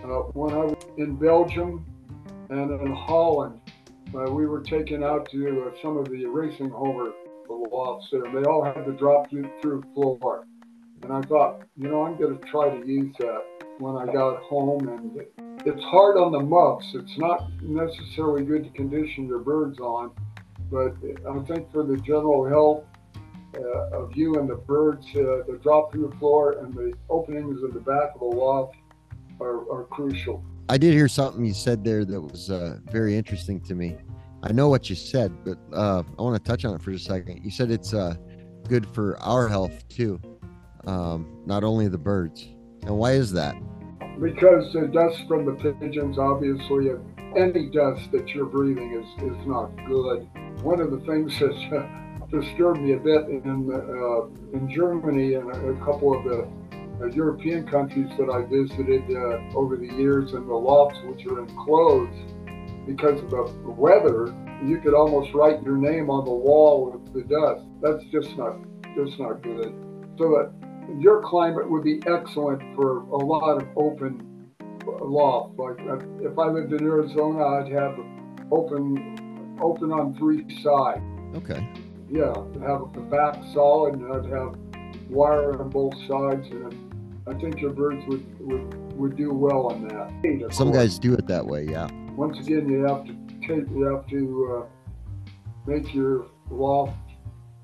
uh, 0.04 0.30
when 0.34 0.54
I 0.54 0.66
was 0.66 0.86
in 0.98 1.16
Belgium 1.16 1.84
and 2.50 2.80
in 2.80 2.94
Holland. 2.94 3.60
Uh, 4.16 4.32
we 4.32 4.46
were 4.46 4.62
taken 4.62 5.04
out 5.04 5.30
to 5.32 5.64
uh, 5.64 5.82
some 5.82 5.98
of 5.98 6.06
the 6.10 6.26
racing 6.26 6.72
homer 7.48 7.70
lofts 7.70 8.10
there. 8.12 8.24
They 8.34 8.48
all 8.48 8.64
had 8.64 8.86
the 8.86 8.92
drop 8.92 9.30
through, 9.30 9.50
through 9.62 9.84
floor. 9.94 10.46
And 11.04 11.14
I 11.14 11.22
thought, 11.22 11.62
you 11.76 11.90
know, 11.90 12.06
I'm 12.06 12.18
going 12.18 12.38
to 12.38 12.46
try 12.48 12.70
to 12.70 12.88
use 12.88 13.16
that 13.20 13.44
when 13.80 13.96
I 13.96 14.12
got 14.12 14.42
home. 14.44 14.88
And 14.88 15.22
it's 15.66 15.84
hard 15.84 16.18
on 16.18 16.32
the 16.32 16.40
muffs. 16.40 16.94
It's 16.94 17.18
not 17.18 17.50
necessarily 17.62 18.44
good 18.44 18.64
to 18.64 18.70
condition 18.72 19.28
your 19.28 19.40
birds 19.40 19.80
on, 19.80 20.12
but 20.72 20.96
I 21.30 21.40
think 21.46 21.72
for 21.72 21.84
the 21.84 21.98
general 21.98 22.48
health 22.48 22.84
uh, 23.58 23.98
of 23.98 24.16
you 24.16 24.36
and 24.36 24.50
the 24.50 24.56
birds, 24.56 25.06
uh, 25.16 25.44
the 25.48 25.60
drop 25.62 25.92
through 25.92 26.12
floor 26.20 26.60
and 26.60 26.74
the 26.74 26.94
openings 27.10 27.62
in 27.64 27.72
the 27.74 27.80
back 27.80 28.14
of 28.16 28.20
the 28.20 28.26
loft 28.26 28.76
are, 29.40 29.70
are 29.72 29.84
crucial. 29.86 30.44
I 30.70 30.78
did 30.78 30.94
hear 30.94 31.08
something 31.08 31.46
you 31.46 31.54
said 31.54 31.84
there 31.84 32.04
that 32.04 32.20
was 32.20 32.50
uh, 32.52 32.80
very 32.92 33.16
interesting 33.16 33.62
to 33.62 33.76
me. 33.76 33.96
I 34.48 34.54
know 34.54 34.70
what 34.70 34.90
you 34.90 34.96
said, 34.96 35.34
but 35.44 35.58
uh, 35.74 36.04
I 36.18 36.22
want 36.22 36.42
to 36.42 36.50
touch 36.50 36.64
on 36.64 36.74
it 36.74 36.82
for 36.82 36.92
just 36.94 37.06
a 37.08 37.10
second. 37.10 37.44
You 37.44 37.52
said 37.52 37.70
it's 37.70 37.94
uh, 37.94 38.16
good 38.70 38.88
for 38.88 39.20
our 39.20 39.50
health 39.50 39.86
too, 39.90 40.22
um, 40.86 41.42
not 41.46 41.66
only 41.66 41.90
the 41.90 41.98
birds. 41.98 42.48
And 42.84 42.98
why 42.98 43.12
is 43.12 43.34
that? 43.34 43.56
Because 44.22 44.72
the 44.72 44.88
dust 44.88 45.28
from 45.28 45.46
the 45.46 45.74
pigeons, 45.82 46.18
obviously, 46.18 46.92
any 47.36 47.70
dust 47.72 48.10
that 48.14 48.30
you're 48.30 48.46
breathing 48.46 48.94
is, 48.94 49.24
is 49.24 49.46
not 49.46 49.70
good. 49.86 50.26
One 50.64 50.80
of 50.80 50.92
the 50.92 51.00
things 51.00 51.38
that 51.40 51.52
uh, 51.76 52.40
disturbed 52.40 52.80
me 52.80 52.94
a 52.94 53.00
bit 53.00 53.28
in 53.28 53.44
uh, 53.44 54.58
in 54.58 54.70
Germany 54.74 55.34
and 55.34 55.52
a, 55.52 55.74
couple 55.84 56.18
of 56.18 56.24
the 56.24 56.48
uh, 57.04 57.08
European 57.08 57.68
countries 57.68 58.10
that 58.18 58.30
I 58.30 58.46
visited 58.46 59.04
uh, 59.12 59.58
over 59.58 59.76
the 59.76 59.88
years, 59.88 60.32
and 60.32 60.48
the 60.48 60.56
lofts 60.56 61.00
which 61.04 61.26
are 61.26 61.42
enclosed 61.42 62.37
because 62.88 63.22
of 63.22 63.30
the 63.30 63.70
weather, 63.70 64.34
you 64.64 64.80
could 64.80 64.94
almost 64.94 65.34
write 65.34 65.62
your 65.62 65.78
name 65.78 66.10
on 66.10 66.26
the 66.26 66.34
wall 66.34 66.90
with 66.90 67.14
the 67.14 67.22
dust. 67.22 67.66
That's 67.82 68.04
just 68.06 68.36
not 68.38 68.58
just 68.96 69.20
not 69.20 69.44
good. 69.44 69.76
So 70.18 70.30
that 70.32 70.52
your 71.00 71.22
climate 71.22 71.70
would 71.70 71.84
be 71.84 72.02
excellent 72.08 72.62
for 72.76 73.00
a 73.02 73.18
lot 73.18 73.62
of 73.62 73.68
open 73.76 74.50
loft. 75.02 75.60
Like 75.60 75.80
uh, 75.82 76.00
if 76.22 76.40
I 76.40 76.48
lived 76.48 76.74
in 76.74 76.84
Arizona, 76.84 77.44
I'd 77.44 77.72
have 77.72 78.00
open 78.52 79.58
open 79.62 79.92
on 79.92 80.16
three 80.18 80.46
sides. 80.62 81.02
Okay. 81.36 81.68
Yeah, 82.10 82.34
have 82.66 82.94
the 82.94 83.06
back 83.12 83.36
solid, 83.54 83.96
and 83.96 84.14
I'd 84.14 84.32
have 84.32 84.56
wire 85.10 85.62
on 85.62 85.70
both 85.70 85.94
sides, 86.08 86.48
and 86.48 86.74
I 87.28 87.34
think 87.34 87.60
your 87.60 87.74
birds 87.74 88.02
would 88.08 88.40
would, 88.40 88.94
would 88.94 89.18
do 89.18 89.34
well 89.34 89.68
on 89.68 89.88
that. 89.90 90.54
Some 90.54 90.72
guys 90.72 90.98
do 90.98 91.14
it 91.14 91.28
that 91.28 91.46
way. 91.46 91.66
Yeah. 91.66 91.90
Once 92.18 92.40
again, 92.40 92.68
you 92.68 92.80
have 92.80 93.06
to 93.06 93.14
take 93.42 93.70
you 93.70 93.84
have 93.84 94.08
to 94.08 94.58
uh, 94.58 94.66
make 95.68 95.94
your 95.94 96.26
loft 96.50 96.98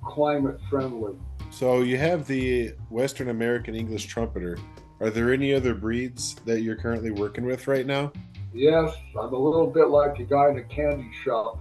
climate 0.06 0.60
friendly. 0.70 1.16
So 1.50 1.82
you 1.82 1.98
have 1.98 2.28
the 2.28 2.76
Western 2.92 3.30
American 3.30 3.74
English 3.74 4.06
trumpeter. 4.06 4.60
Are 5.00 5.10
there 5.10 5.34
any 5.34 5.56
other 5.56 5.74
breeds 5.74 6.36
that 6.46 6.62
you're 6.62 6.76
currently 6.76 7.10
working 7.10 7.46
with 7.46 7.68
right 7.68 7.88
now? 7.88 8.14
Yes, 8.54 8.94
I'm 9.20 9.34
a 9.34 9.38
little 9.38 9.66
bit 9.66 9.88
like 9.88 10.20
a 10.20 10.24
guy 10.24 10.52
in 10.52 10.60
a 10.60 10.64
candy 10.64 11.10
shop. 11.24 11.58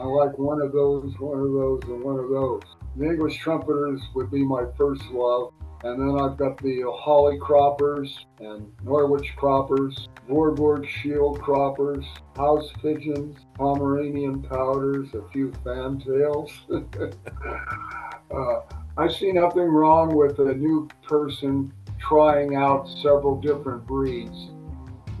I 0.00 0.04
like 0.04 0.38
one 0.38 0.62
of 0.62 0.72
those, 0.72 1.12
one 1.18 1.38
of 1.38 1.52
those, 1.52 1.82
and 1.84 2.02
one 2.02 2.18
of 2.18 2.30
those. 2.30 2.62
The 2.96 3.04
English 3.04 3.38
trumpeters 3.38 4.00
would 4.14 4.30
be 4.30 4.42
my 4.42 4.64
first 4.78 5.04
love. 5.10 5.52
And 5.84 6.00
then 6.00 6.18
I've 6.18 6.38
got 6.38 6.56
the 6.62 6.82
Holle 6.90 7.38
croppers 7.38 8.24
and 8.40 8.72
Norwich 8.82 9.34
croppers, 9.36 10.08
Voorburg 10.26 10.88
shield 10.88 11.42
croppers, 11.42 12.06
house 12.36 12.72
pigeons, 12.80 13.36
Pomeranian 13.52 14.40
pouters, 14.42 15.12
a 15.12 15.28
few 15.30 15.52
fantails. 15.62 16.50
uh, 18.34 18.60
I 18.96 19.08
see 19.08 19.30
nothing 19.32 19.64
wrong 19.64 20.16
with 20.16 20.38
a 20.38 20.54
new 20.54 20.88
person 21.06 21.70
trying 22.00 22.56
out 22.56 22.88
several 23.02 23.38
different 23.38 23.86
breeds. 23.86 24.48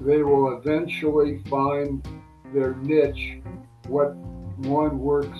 They 0.00 0.22
will 0.22 0.56
eventually 0.56 1.42
find 1.50 2.02
their 2.54 2.74
niche, 2.76 3.38
what 3.86 4.14
one 4.56 4.98
works 4.98 5.38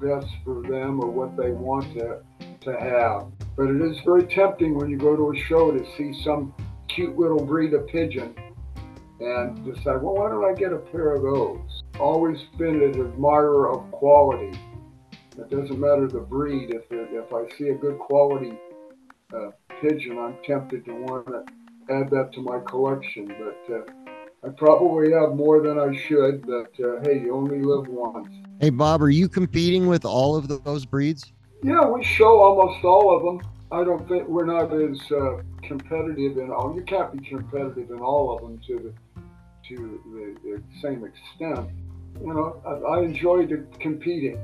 best 0.00 0.28
for 0.42 0.62
them 0.62 1.04
or 1.04 1.10
what 1.10 1.36
they 1.36 1.50
want 1.50 1.92
to, 1.98 2.20
to 2.62 2.80
have. 2.80 3.33
But 3.56 3.70
it 3.70 3.80
is 3.82 3.98
very 4.04 4.24
tempting 4.24 4.74
when 4.74 4.90
you 4.90 4.96
go 4.96 5.14
to 5.14 5.30
a 5.30 5.36
show 5.36 5.70
to 5.70 5.84
see 5.96 6.12
some 6.22 6.52
cute 6.88 7.16
little 7.16 7.44
breed 7.44 7.72
of 7.74 7.86
pigeon 7.86 8.34
and 9.20 9.64
decide, 9.64 10.02
well, 10.02 10.14
why 10.14 10.28
don't 10.28 10.44
I 10.44 10.54
get 10.54 10.72
a 10.72 10.78
pair 10.78 11.14
of 11.14 11.22
those? 11.22 11.82
Always 12.00 12.42
been 12.58 12.82
an 12.82 13.00
admirer 13.00 13.70
of 13.70 13.90
quality. 13.92 14.58
It 15.38 15.50
doesn't 15.50 15.78
matter 15.78 16.08
the 16.08 16.20
breed. 16.20 16.70
If, 16.70 16.90
it, 16.90 17.08
if 17.12 17.32
I 17.32 17.48
see 17.56 17.68
a 17.68 17.74
good 17.74 17.98
quality 17.98 18.58
uh, 19.32 19.50
pigeon, 19.80 20.18
I'm 20.18 20.36
tempted 20.44 20.84
to 20.86 20.92
want 20.92 21.26
to 21.26 21.44
add 21.92 22.10
that 22.10 22.32
to 22.34 22.40
my 22.40 22.58
collection. 22.60 23.26
But 23.26 23.74
uh, 23.74 24.46
I 24.46 24.50
probably 24.50 25.12
have 25.12 25.34
more 25.34 25.60
than 25.60 25.78
I 25.78 25.96
should. 25.96 26.46
But 26.46 26.84
uh, 26.84 27.00
hey, 27.02 27.20
you 27.20 27.34
only 27.34 27.60
live 27.60 27.86
once. 27.88 28.28
Hey, 28.60 28.70
Bob, 28.70 29.02
are 29.02 29.10
you 29.10 29.28
competing 29.28 29.86
with 29.86 30.04
all 30.04 30.36
of 30.36 30.64
those 30.64 30.86
breeds? 30.86 31.32
Yeah, 31.64 31.86
we 31.86 32.04
show 32.04 32.42
almost 32.42 32.84
all 32.84 33.16
of 33.16 33.22
them. 33.22 33.50
I 33.72 33.84
don't 33.84 34.06
think 34.06 34.28
we're 34.28 34.44
not 34.44 34.70
as 34.74 35.00
uh, 35.10 35.40
competitive 35.62 36.36
in 36.36 36.50
all. 36.50 36.74
You 36.76 36.82
can't 36.82 37.10
be 37.10 37.26
competitive 37.26 37.90
in 37.90 38.00
all 38.00 38.36
of 38.36 38.42
them 38.42 38.60
to 38.66 38.74
the 38.76 39.22
to 39.68 40.02
the, 40.04 40.36
the 40.44 40.62
same 40.82 41.06
extent. 41.06 41.70
You 42.20 42.34
know, 42.34 42.60
I, 42.66 42.98
I 42.98 43.02
enjoy 43.04 43.46
the 43.46 43.64
competing. 43.80 44.38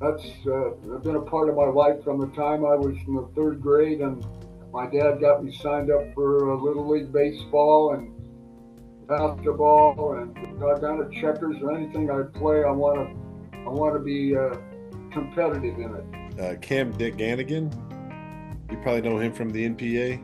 That's 0.00 0.24
uh, 0.46 0.98
been 0.98 1.16
a 1.16 1.22
part 1.22 1.48
of 1.48 1.56
my 1.56 1.64
life 1.64 2.04
from 2.04 2.20
the 2.20 2.28
time 2.36 2.64
I 2.64 2.76
was 2.76 2.96
in 3.04 3.16
the 3.16 3.28
third 3.34 3.60
grade, 3.60 4.00
and 4.00 4.24
my 4.70 4.86
dad 4.86 5.20
got 5.20 5.42
me 5.42 5.52
signed 5.60 5.90
up 5.90 6.14
for 6.14 6.52
uh, 6.52 6.56
little 6.56 6.88
league 6.88 7.12
baseball 7.12 7.94
and 7.94 8.14
basketball, 9.08 10.18
and 10.18 10.36
down 10.80 11.02
at 11.02 11.10
checkers 11.20 11.56
or 11.60 11.72
anything 11.72 12.12
I 12.12 12.22
play. 12.38 12.62
I 12.62 12.70
want 12.70 13.10
to 13.10 13.58
I 13.58 13.70
want 13.70 13.94
to 13.94 13.98
be 13.98 14.36
uh, 14.36 14.54
competitive 15.10 15.80
in 15.80 15.96
it 15.96 16.23
uh, 16.40 16.54
Cam 16.60 16.92
Dick 16.92 17.16
Gannigan. 17.16 17.72
You 18.70 18.78
probably 18.78 19.02
know 19.02 19.18
him 19.18 19.32
from 19.32 19.50
the 19.50 19.68
NPA. 19.68 20.20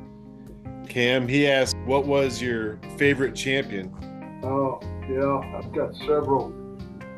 Cam, 0.88 1.28
he 1.28 1.46
asked, 1.46 1.76
"What 1.84 2.06
was 2.06 2.42
your 2.42 2.78
favorite 2.96 3.34
champion?" 3.34 3.94
Oh, 4.42 4.80
yeah, 5.08 5.58
I've 5.58 5.72
got 5.72 5.94
several 5.94 6.48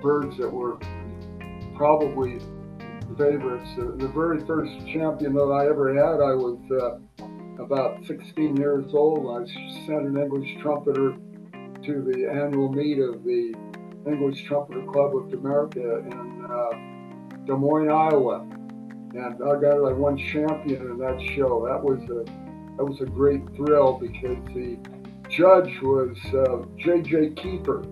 birds 0.03 0.37
that 0.39 0.53
were 0.53 0.79
probably 1.77 2.39
favorites. 3.17 3.69
The, 3.77 4.09
very 4.09 4.45
first 4.45 4.73
champion 4.87 5.35
that 5.35 5.45
I 5.45 5.69
ever 5.69 5.95
had, 5.95 6.21
I 6.21 6.35
was 6.35 6.59
uh, 6.71 7.63
about 7.63 8.05
16 8.07 8.57
years 8.57 8.93
old. 8.95 9.41
I 9.41 9.47
sent 9.87 10.07
an 10.07 10.17
English 10.17 10.61
trumpeter 10.61 11.17
to 11.83 12.03
the 12.03 12.29
annual 12.31 12.73
meet 12.73 12.99
of 12.99 13.25
the 13.25 13.55
English 14.07 14.45
Trumpeter 14.45 14.83
Club 14.83 15.17
of 15.17 15.33
America 15.33 15.99
in 15.99 16.45
uh, 16.45 17.47
Des 17.47 17.57
Moines, 17.57 17.91
Iowa 17.91 18.47
and 19.15 19.43
I 19.43 19.61
got 19.61 19.85
I 19.85 19.93
won 19.93 20.17
champion 20.17 20.83
in 20.83 20.99
that 20.99 21.21
show. 21.35 21.67
That 21.67 21.83
was 21.83 22.01
a 22.05 22.25
that 22.77 22.85
was 22.85 23.01
a 23.01 23.07
great 23.07 23.43
thrill 23.55 23.99
because 23.99 24.39
the 24.55 24.79
judge 25.29 25.81
was 25.83 26.17
uh, 26.35 26.65
J.J. 26.79 27.35
Keeper, 27.35 27.83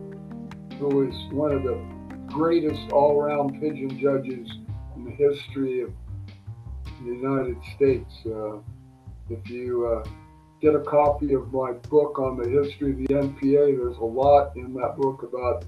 who 0.79 0.87
was 0.87 1.15
one 1.33 1.53
of 1.53 1.63
the 1.63 1.79
greatest 2.27 2.93
all-around 2.93 3.61
pigeon 3.61 3.99
judges 4.01 4.51
in 4.97 5.05
the 5.05 5.11
history 5.11 5.83
of 5.83 5.93
the 7.01 7.07
United 7.07 7.57
States. 7.77 8.13
Uh, 8.25 8.59
if 9.29 9.49
you 9.49 9.87
uh, 9.87 10.09
get 10.61 10.75
a 10.75 10.81
copy 10.81 11.35
of 11.35 11.53
my 11.53 11.73
book 11.89 12.19
on 12.19 12.37
the 12.37 12.49
history 12.49 12.93
of 12.93 12.99
the 12.99 13.15
NPA, 13.15 13.77
there's 13.77 13.97
a 13.99 14.05
lot 14.05 14.57
in 14.57 14.73
that 14.75 14.97
book 14.97 15.23
about 15.23 15.65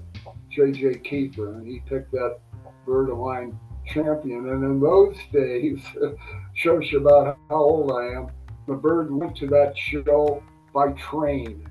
J.J. 0.51 0.99
Keeper, 0.99 1.53
and 1.53 1.67
he 1.67 1.81
picked 1.87 2.11
that 2.11 2.39
bird 2.85 3.09
of 3.09 3.17
mine 3.19 3.57
champion. 3.85 4.49
And 4.49 4.63
in 4.63 4.79
those 4.79 5.17
days, 5.31 5.79
shows 6.53 6.91
you 6.91 6.99
about 6.99 7.37
how 7.49 7.55
old 7.55 7.91
I 7.91 8.17
am. 8.17 8.27
The 8.67 8.73
bird 8.73 9.11
went 9.11 9.35
to 9.37 9.47
that 9.47 9.77
show 9.77 10.41
by 10.73 10.93
train. 10.93 11.67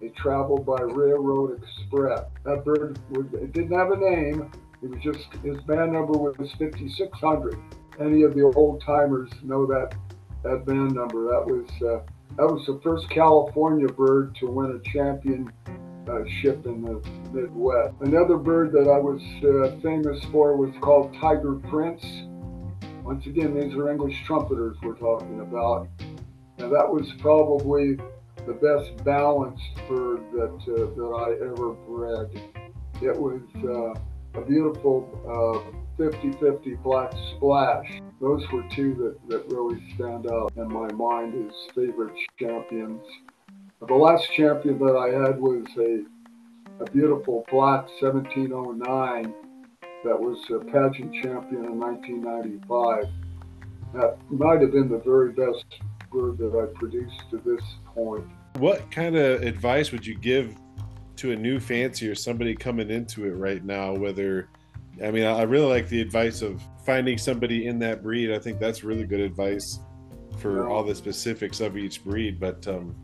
They 0.00 0.08
traveled 0.08 0.66
by 0.66 0.80
railroad 0.82 1.62
express. 1.62 2.24
That 2.44 2.64
bird 2.64 2.98
was, 3.10 3.26
it 3.34 3.52
didn't 3.52 3.78
have 3.78 3.92
a 3.92 3.96
name. 3.96 4.50
It 4.82 4.90
was 4.90 5.00
just 5.00 5.32
his 5.42 5.60
band 5.62 5.92
number 5.92 6.12
was 6.12 6.36
5600. 6.58 7.56
Any 8.00 8.22
of 8.22 8.34
the 8.34 8.42
old 8.42 8.82
timers 8.82 9.30
know 9.42 9.64
that 9.66 9.94
that 10.42 10.66
band 10.66 10.92
number. 10.92 11.28
That 11.28 11.46
was 11.46 11.68
uh, 11.82 12.04
that 12.36 12.46
was 12.46 12.66
the 12.66 12.80
first 12.82 13.08
California 13.08 13.88
bird 13.88 14.34
to 14.40 14.46
win 14.46 14.72
a 14.72 14.90
champion 14.90 15.50
uh, 16.08 16.24
ship 16.40 16.66
in 16.66 16.82
the 16.82 17.00
Midwest. 17.32 17.94
Another 18.00 18.36
bird 18.36 18.72
that 18.72 18.88
I 18.88 18.98
was 18.98 19.20
uh, 19.42 19.80
famous 19.80 20.22
for 20.26 20.56
was 20.56 20.74
called 20.80 21.14
Tiger 21.20 21.54
Prince. 21.54 22.04
Once 23.02 23.26
again, 23.26 23.58
these 23.58 23.74
are 23.74 23.90
English 23.90 24.24
trumpeters 24.24 24.76
we're 24.82 24.94
talking 24.94 25.40
about. 25.40 25.88
And 26.58 26.72
that 26.72 26.88
was 26.88 27.12
probably 27.18 27.96
the 28.46 28.52
best 28.54 29.04
balanced 29.04 29.74
bird 29.88 30.20
that, 30.32 30.54
uh, 30.68 30.94
that 30.94 31.12
I 31.14 31.32
ever 31.44 31.72
bred. 31.72 32.30
It 33.02 33.16
was 33.18 33.42
uh, 33.64 34.40
a 34.40 34.44
beautiful 34.44 35.70
50-50 35.98 36.42
uh, 36.42 36.82
black 36.82 37.12
splash. 37.34 38.00
Those 38.20 38.44
were 38.52 38.64
two 38.70 38.94
that, 38.94 39.28
that 39.28 39.52
really 39.54 39.82
stand 39.94 40.26
out 40.26 40.52
in 40.56 40.68
my 40.68 40.90
mind 40.92 41.34
as 41.34 41.74
favorite 41.74 42.14
champions. 42.38 43.02
The 43.86 43.94
last 43.94 44.32
champion 44.32 44.78
that 44.78 44.96
I 44.96 45.08
had 45.08 45.38
was 45.38 45.66
a, 45.76 46.04
a 46.82 46.90
beautiful 46.90 47.44
black 47.50 47.86
1709 48.00 49.34
that 50.04 50.18
was 50.18 50.38
a 50.50 50.58
pageant 50.64 51.12
champion 51.14 51.66
in 51.66 51.78
1995. 51.78 53.08
That 53.92 54.18
might 54.30 54.62
have 54.62 54.72
been 54.72 54.88
the 54.88 54.98
very 54.98 55.32
best 55.32 55.66
bird 56.10 56.38
that 56.38 56.56
I 56.58 56.78
produced 56.78 57.24
to 57.30 57.38
this 57.44 57.62
point. 57.84 58.24
What 58.58 58.90
kind 58.90 59.16
of 59.16 59.42
advice 59.42 59.92
would 59.92 60.06
you 60.06 60.14
give 60.14 60.56
to 61.16 61.32
a 61.32 61.36
new 61.36 61.60
fancy 61.60 62.08
or 62.08 62.14
somebody 62.14 62.54
coming 62.54 62.90
into 62.90 63.26
it 63.26 63.32
right 63.32 63.62
now? 63.62 63.92
Whether, 63.92 64.48
I 65.02 65.10
mean, 65.10 65.24
I 65.24 65.42
really 65.42 65.66
like 65.66 65.88
the 65.88 66.00
advice 66.00 66.40
of 66.40 66.62
finding 66.86 67.18
somebody 67.18 67.66
in 67.66 67.78
that 67.80 68.02
breed. 68.02 68.32
I 68.32 68.38
think 68.38 68.60
that's 68.60 68.82
really 68.82 69.04
good 69.04 69.20
advice 69.20 69.78
for 70.38 70.68
all 70.68 70.82
the 70.82 70.94
specifics 70.94 71.60
of 71.60 71.76
each 71.76 72.02
breed. 72.02 72.40
But 72.40 72.66
um, 72.66 72.94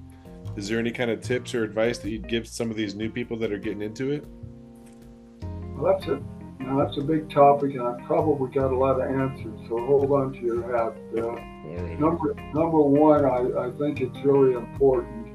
is 0.57 0.69
there 0.69 0.79
any 0.79 0.91
kind 0.91 1.11
of 1.11 1.21
tips 1.21 1.55
or 1.55 1.65
advice 1.65 1.99
that 1.99 2.11
you'd 2.11 2.29
give 2.29 2.47
some 2.47 2.71
of 2.71 2.77
these 2.77 2.95
new 2.95 3.11
people 3.11 3.37
that 3.39 3.53
are 3.53 3.59
getting 3.59 3.83
into 3.83 4.11
it? 4.11 4.25
Well, 5.77 5.93
that's 5.93 6.07
a 6.09 6.21
you 6.61 6.67
know, 6.67 6.85
that's 6.85 6.99
a 6.99 7.01
big 7.01 7.31
topic, 7.31 7.73
and 7.73 7.83
I've 7.83 8.07
probably 8.07 8.51
got 8.53 8.71
a 8.71 8.77
lot 8.77 9.01
of 9.01 9.11
answers. 9.11 9.59
So 9.69 9.79
hold 9.87 10.13
on 10.13 10.33
to 10.35 10.41
your 10.41 10.63
hat. 10.77 10.95
Uh, 11.17 11.31
right. 11.31 11.99
Number 11.99 12.35
number 12.53 12.81
one, 12.83 13.25
I, 13.25 13.69
I 13.69 13.71
think 13.79 14.01
it's 14.03 14.25
really 14.25 14.53
important 14.53 15.35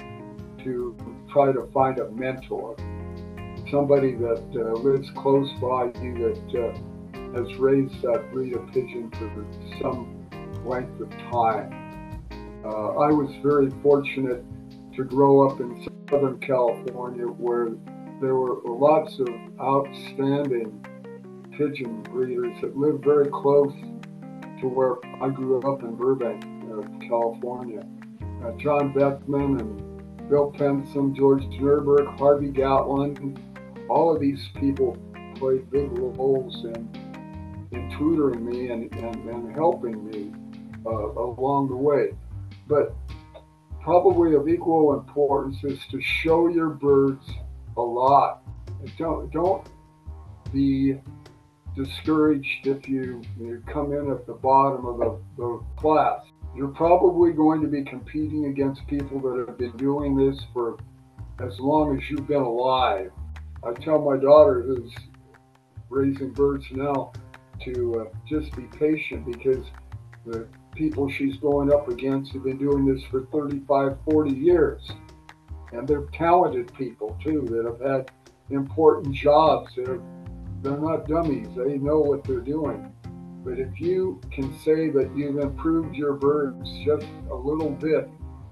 to 0.64 0.96
try 1.32 1.52
to 1.52 1.68
find 1.74 1.98
a 1.98 2.12
mentor, 2.12 2.76
somebody 3.72 4.14
that 4.14 4.44
uh, 4.56 4.74
lives 4.80 5.10
close 5.16 5.52
by 5.54 5.86
you 6.00 6.14
that 6.30 6.64
uh, 6.64 7.42
has 7.42 7.56
raised 7.58 8.02
that 8.04 8.32
breed 8.32 8.56
of 8.56 8.68
pigeon 8.68 9.12
for 9.12 9.46
some 9.82 10.28
length 10.64 11.00
of 11.02 11.10
time. 11.32 12.22
Uh, 12.64 12.98
I 12.98 13.12
was 13.12 13.30
very 13.44 13.72
fortunate 13.82 14.44
to 14.96 15.04
grow 15.04 15.48
up 15.48 15.60
in 15.60 15.88
Southern 16.10 16.40
California 16.40 17.26
where 17.26 17.70
there 18.22 18.36
were 18.36 18.62
lots 18.64 19.20
of 19.20 19.28
outstanding 19.60 20.86
pigeon 21.58 22.02
breeders 22.04 22.56
that 22.62 22.78
lived 22.78 23.04
very 23.04 23.28
close 23.28 23.74
to 24.62 24.68
where 24.68 24.96
I 25.22 25.30
grew 25.30 25.60
up 25.62 25.84
in 25.84 25.96
Burbank, 25.96 26.44
uh, 26.44 27.08
California. 27.08 27.84
Uh, 28.44 28.52
John 28.58 28.94
Beckman 28.94 29.60
and 29.60 30.30
Bill 30.30 30.52
Pensom, 30.52 31.16
George 31.16 31.44
Nurburg, 31.44 32.18
Harvey 32.18 32.50
Gatlin, 32.50 33.38
all 33.90 34.14
of 34.14 34.22
these 34.22 34.50
people 34.56 34.98
played 35.36 35.70
big 35.70 35.92
roles 35.98 36.64
in, 36.64 36.90
in 37.72 37.92
tutoring 37.98 38.46
me 38.46 38.70
and, 38.70 38.94
and, 38.96 39.30
and 39.30 39.56
helping 39.56 40.10
me 40.10 40.34
uh, 40.86 40.90
along 40.90 41.68
the 41.70 41.76
way. 41.76 42.12
But 42.68 42.96
probably 43.86 44.34
of 44.34 44.50
equal 44.50 44.96
importance 44.96 45.64
is 45.64 45.80
to 45.92 46.02
show 46.02 46.48
your 46.48 46.70
birds 46.70 47.24
a 47.78 47.82
lot. 47.82 48.42
Don't 48.98 49.32
don't 49.32 49.70
be 50.52 50.96
discouraged 51.76 52.66
if 52.66 52.90
you, 52.90 53.22
you 53.40 53.62
come 53.72 53.94
in 53.94 54.10
at 54.10 54.26
the 54.26 54.34
bottom 54.34 54.88
of 54.88 54.98
the, 54.98 55.20
the 55.38 55.64
class. 55.78 56.22
You're 56.56 56.70
probably 56.70 57.32
going 57.32 57.62
to 57.62 57.68
be 57.68 57.84
competing 57.84 58.46
against 58.46 58.88
people 58.88 59.20
that 59.20 59.46
have 59.48 59.58
been 59.58 59.78
doing 59.78 60.16
this 60.16 60.42
for 60.52 60.80
as 61.40 61.60
long 61.60 61.96
as 61.96 62.10
you've 62.10 62.28
been 62.28 62.42
alive. 62.42 63.12
I 63.64 63.74
tell 63.74 64.02
my 64.02 64.18
daughter 64.18 64.64
who's 64.64 64.94
raising 65.92 66.32
birds 66.32 66.66
now 66.72 67.14
to 67.66 68.08
uh, 68.08 68.18
just 68.28 68.56
be 68.56 68.64
patient 68.64 69.28
because 69.32 69.64
the 70.26 70.48
people 70.76 71.10
she's 71.10 71.38
going 71.38 71.74
up 71.74 71.88
against 71.88 72.34
have 72.34 72.44
been 72.44 72.58
doing 72.58 72.86
this 72.86 73.04
for 73.10 73.26
35, 73.32 73.98
40 74.10 74.32
years. 74.32 74.92
And 75.72 75.88
they're 75.88 76.06
talented 76.14 76.74
people 76.76 77.18
too 77.24 77.48
that 77.50 77.66
have 77.66 77.92
had 77.92 78.12
important 78.50 79.16
jobs. 79.16 79.72
They're, 79.76 80.00
they're 80.62 80.78
not 80.78 81.08
dummies, 81.08 81.48
they 81.56 81.78
know 81.78 82.00
what 82.00 82.24
they're 82.24 82.40
doing. 82.40 82.92
But 83.44 83.60
if 83.60 83.80
you 83.80 84.20
can 84.32 84.58
say 84.60 84.90
that 84.90 85.12
you've 85.16 85.38
improved 85.38 85.96
your 85.96 86.14
birds 86.14 86.70
just 86.84 87.06
a 87.30 87.36
little 87.36 87.70
bit 87.70 88.10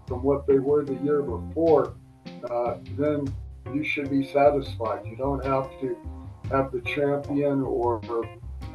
from 0.08 0.22
what 0.22 0.46
they 0.46 0.60
were 0.60 0.86
the 0.86 0.96
year 1.04 1.22
before, 1.22 1.96
uh, 2.50 2.76
then 2.98 3.34
you 3.74 3.84
should 3.84 4.10
be 4.10 4.28
satisfied. 4.32 5.06
You 5.06 5.16
don't 5.16 5.44
have 5.46 5.70
to 5.82 5.98
have 6.52 6.72
the 6.72 6.82
champion 6.82 7.62
or 7.64 8.02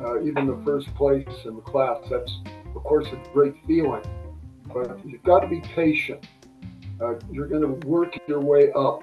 uh, 0.01 0.21
even 0.23 0.47
the 0.47 0.61
first 0.65 0.93
place 0.95 1.27
in 1.45 1.57
the 1.57 1.63
class. 1.63 1.99
That's 2.11 2.33
of 2.75 2.83
course, 2.85 3.07
it's 3.13 3.29
a 3.29 3.33
great 3.33 3.55
feeling, 3.67 4.03
but 4.73 5.05
you've 5.07 5.23
got 5.23 5.41
to 5.41 5.49
be 5.49 5.61
patient. 5.61 6.27
Uh, 7.01 7.15
you're 7.31 7.47
going 7.47 7.63
to 7.63 7.87
work 7.87 8.17
your 8.27 8.41
way 8.41 8.73
up. 8.73 9.03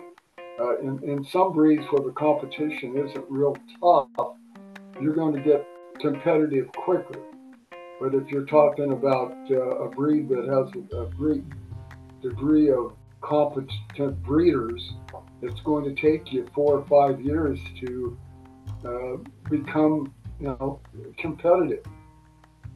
Uh, 0.58 0.78
in, 0.80 1.04
in 1.04 1.24
some 1.26 1.52
breeds 1.52 1.84
where 1.92 2.02
the 2.04 2.14
competition 2.14 2.96
isn't 2.96 3.26
real 3.30 3.58
tough, 3.82 4.08
you're 5.02 5.14
going 5.14 5.34
to 5.34 5.42
get 5.42 5.66
competitive 6.00 6.72
quicker. 6.72 7.20
But 8.00 8.14
if 8.14 8.30
you're 8.30 8.46
talking 8.46 8.92
about 8.92 9.36
uh, 9.50 9.56
a 9.56 9.90
breed 9.90 10.30
that 10.30 10.46
has 10.46 10.84
a, 10.94 11.04
a 11.04 11.06
great 11.12 11.44
degree 12.22 12.70
of 12.70 12.94
competent 13.22 14.22
breeders, 14.24 14.94
it's 15.42 15.60
going 15.62 15.84
to 15.94 16.02
take 16.02 16.32
you 16.32 16.48
four 16.54 16.78
or 16.78 16.86
five 16.86 17.22
years 17.22 17.60
to 17.82 18.18
uh, 18.86 19.18
become, 19.50 20.14
you 20.40 20.48
know, 20.48 20.80
competitive. 21.18 21.84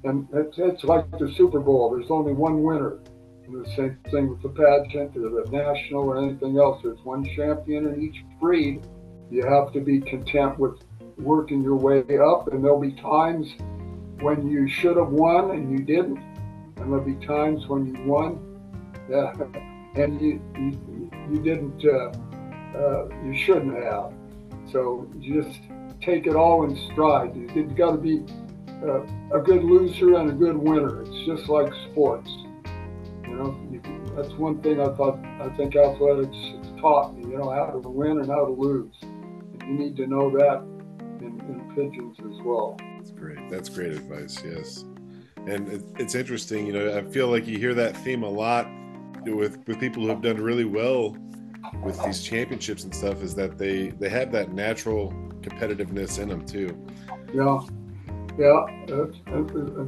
And 0.04 0.28
it's, 0.34 0.84
like 0.84 1.10
the 1.20 1.32
Super 1.36 1.60
Bowl. 1.60 1.92
There's 1.92 2.10
only 2.10 2.34
one 2.34 2.64
winner. 2.64 3.00
And 3.46 3.66
the 3.66 3.70
same 3.72 3.98
thing 4.12 4.30
with 4.30 4.42
the 4.42 4.50
pageant 4.50 5.18
or 5.18 5.44
the 5.44 5.50
national 5.52 6.04
or 6.04 6.18
anything 6.18 6.58
else. 6.58 6.82
There's 6.84 7.04
one 7.04 7.26
champion 7.36 7.88
in 7.88 8.02
each 8.02 8.24
breed. 8.40 8.86
You 9.30 9.46
have 9.46 9.74
to 9.74 9.82
be 9.82 10.00
content 10.00 10.58
with 10.58 10.82
working 11.18 11.62
your 11.62 11.76
way 11.76 12.00
up. 12.20 12.48
And 12.48 12.64
there'll 12.64 12.80
be 12.80 12.94
times 12.94 13.54
when 14.22 14.48
you 14.48 14.68
should 14.68 14.98
have 14.98 15.10
won 15.10 15.52
and 15.52 15.72
you 15.72 15.84
didn't. 15.84 16.20
And 16.78 16.92
there'll 16.92 17.04
be 17.04 17.26
times 17.26 17.68
when 17.68 17.88
you 17.88 18.04
won 18.04 18.46
and 19.96 20.22
you, 20.22 20.42
you, 20.58 21.12
you 21.32 21.42
didn't, 21.42 21.84
uh, 21.86 22.78
uh, 22.78 23.08
you 23.26 23.36
shouldn't 23.36 23.84
have. 23.84 24.14
So 24.72 25.10
you 25.20 25.42
just 25.42 25.60
take 26.02 26.28
it 26.28 26.36
all 26.36 26.64
in 26.64 26.76
stride. 26.92 27.36
You've 27.36 27.76
got 27.76 27.92
to 27.92 27.98
be 27.98 28.24
uh, 28.84 29.02
a 29.38 29.42
good 29.42 29.64
loser 29.64 30.16
and 30.16 30.30
a 30.30 30.34
good 30.34 30.58
winner. 30.58 31.02
It's 31.02 31.26
just 31.26 31.50
like 31.50 31.72
sports. 31.92 32.30
You 33.24 33.36
know, 33.36 33.60
you, 33.72 33.82
that's 34.16 34.34
one 34.34 34.62
thing 34.62 34.80
I 34.80 34.96
thought. 34.96 35.20
I 35.42 35.50
think 35.56 35.76
athletics 35.76 36.38
taught 36.80 37.16
me. 37.16 37.30
You 37.30 37.38
know 37.38 37.52
how 37.52 37.80
to 37.80 37.90
win 37.90 38.20
and 38.20 38.28
how 38.28 38.46
to 38.46 38.52
lose. 38.52 38.94
And 39.02 39.62
you 39.62 39.78
need 39.78 39.96
to 39.98 40.08
know 40.08 40.30
that 40.32 40.64
in, 41.22 41.40
in 41.42 41.72
pigeons 41.76 42.18
as 42.20 42.46
well. 42.46 42.78
That's 42.98 43.12
great. 43.12 43.50
That's 43.50 43.70
great 43.70 43.92
advice. 43.92 44.42
Yes, 44.44 44.86
and 45.46 45.68
it, 45.68 45.84
it's 45.98 46.16
interesting. 46.16 46.66
You 46.66 46.74
know, 46.74 46.98
I 46.98 47.04
feel 47.04 47.28
like 47.28 47.48
you 47.48 47.58
hear 47.58 47.74
that 47.76 47.96
theme 47.98 48.24
a 48.24 48.30
lot 48.30 48.68
with 49.26 49.60
with 49.68 49.80
people 49.80 50.04
who 50.04 50.10
have 50.10 50.22
done 50.22 50.38
really 50.42 50.66
well 50.66 51.16
with 51.84 52.02
these 52.04 52.24
championships 52.24 52.84
and 52.84 52.96
stuff. 52.96 53.22
Is 53.22 53.36
that 53.36 53.58
they 53.58 53.90
they 53.90 54.10
have 54.10 54.32
that 54.32 54.54
natural 54.54 55.12
competitiveness 55.42 56.20
in 56.20 56.30
them 56.30 56.46
too. 56.46 56.86
Yeah. 57.34 57.60
Yeah, 58.40 58.66
that's 58.88 59.18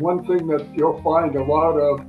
one 0.02 0.26
thing 0.28 0.46
that 0.48 0.68
you'll 0.76 1.02
find 1.04 1.34
a 1.38 1.44
lot 1.44 1.78
of 1.78 2.02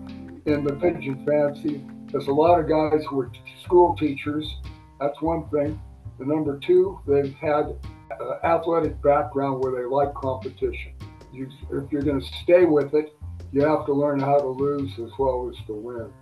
in 0.44 0.64
the 0.64 0.72
pigeon 0.72 1.24
fancy. 1.24 1.84
is 2.12 2.26
a 2.26 2.32
lot 2.32 2.58
of 2.58 2.68
guys 2.68 3.04
who 3.08 3.20
are 3.20 3.32
school 3.62 3.94
teachers. 3.94 4.52
That's 5.00 5.22
one 5.22 5.48
thing. 5.50 5.80
The 6.18 6.24
number 6.24 6.58
two, 6.58 6.98
they've 7.06 7.32
had 7.34 7.66
an 8.10 8.38
athletic 8.42 9.00
background 9.02 9.62
where 9.62 9.80
they 9.80 9.86
like 9.88 10.14
competition. 10.14 10.94
You, 11.32 11.48
if 11.70 11.92
you're 11.92 12.02
going 12.02 12.20
to 12.20 12.26
stay 12.42 12.64
with 12.64 12.92
it, 12.92 13.16
you 13.52 13.62
have 13.62 13.86
to 13.86 13.92
learn 13.92 14.18
how 14.18 14.38
to 14.38 14.48
lose 14.48 14.90
as 14.98 15.12
well 15.20 15.48
as 15.48 15.66
to 15.68 15.74
win. 15.74 16.12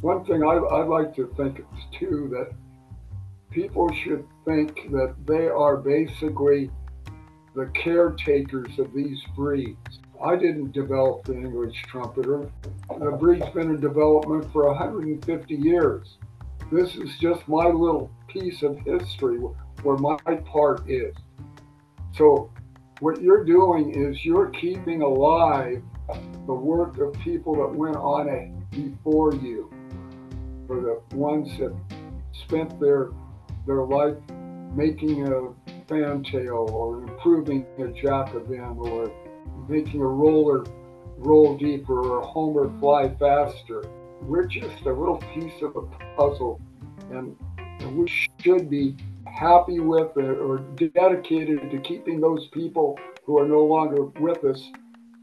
One 0.00 0.24
thing 0.24 0.42
I, 0.42 0.56
I'd 0.56 0.88
like 0.88 1.14
to 1.16 1.30
think 1.36 1.60
too 1.98 2.30
that 2.32 2.56
people 3.50 3.92
should 3.92 4.26
think 4.46 4.90
that 4.90 5.16
they 5.26 5.48
are 5.48 5.76
basically 5.76 6.70
the 7.56 7.66
caretakers 7.68 8.78
of 8.78 8.92
these 8.92 9.18
breeds. 9.34 9.98
I 10.22 10.36
didn't 10.36 10.72
develop 10.72 11.24
the 11.24 11.32
English 11.32 11.82
trumpeter. 11.88 12.50
The 12.98 13.10
breed's 13.12 13.48
been 13.54 13.70
in 13.70 13.80
development 13.80 14.52
for 14.52 14.66
150 14.66 15.54
years. 15.54 16.18
This 16.70 16.96
is 16.96 17.18
just 17.18 17.48
my 17.48 17.66
little 17.66 18.10
piece 18.28 18.62
of 18.62 18.78
history 18.80 19.38
where 19.82 19.96
my 19.96 20.16
part 20.44 20.88
is. 20.88 21.14
So, 22.14 22.50
what 23.00 23.22
you're 23.22 23.44
doing 23.44 23.94
is 23.94 24.24
you're 24.24 24.50
keeping 24.50 25.00
alive 25.02 25.82
the 26.46 26.54
work 26.54 26.98
of 26.98 27.12
people 27.20 27.54
that 27.56 27.74
went 27.74 27.96
on 27.96 28.28
it 28.28 28.70
before 28.70 29.34
you, 29.34 29.70
for 30.66 30.80
the 30.80 31.16
ones 31.16 31.48
that 31.58 31.74
spent 32.32 32.78
their 32.80 33.10
their 33.66 33.82
life 33.84 34.16
making 34.74 35.26
a 35.26 35.65
fantail 35.88 36.68
or 36.72 37.02
improving 37.02 37.66
a 37.78 37.88
Jacobin 37.88 38.76
or 38.78 39.10
making 39.68 40.00
a 40.00 40.06
roller 40.06 40.64
roll 41.18 41.56
deeper 41.56 42.00
or 42.00 42.20
a 42.20 42.26
homer 42.26 42.70
fly 42.78 43.08
faster. 43.18 43.84
We're 44.22 44.46
just 44.46 44.82
a 44.82 44.92
little 44.92 45.18
piece 45.34 45.62
of 45.62 45.76
a 45.76 45.82
puzzle 46.16 46.60
and, 47.10 47.36
and 47.58 47.96
we 47.96 48.10
should 48.40 48.68
be 48.68 48.96
happy 49.26 49.80
with 49.80 50.16
it 50.16 50.38
or 50.38 50.58
dedicated 50.94 51.70
to 51.70 51.78
keeping 51.80 52.20
those 52.20 52.48
people 52.48 52.98
who 53.24 53.38
are 53.38 53.46
no 53.46 53.64
longer 53.64 54.04
with 54.20 54.44
us 54.44 54.70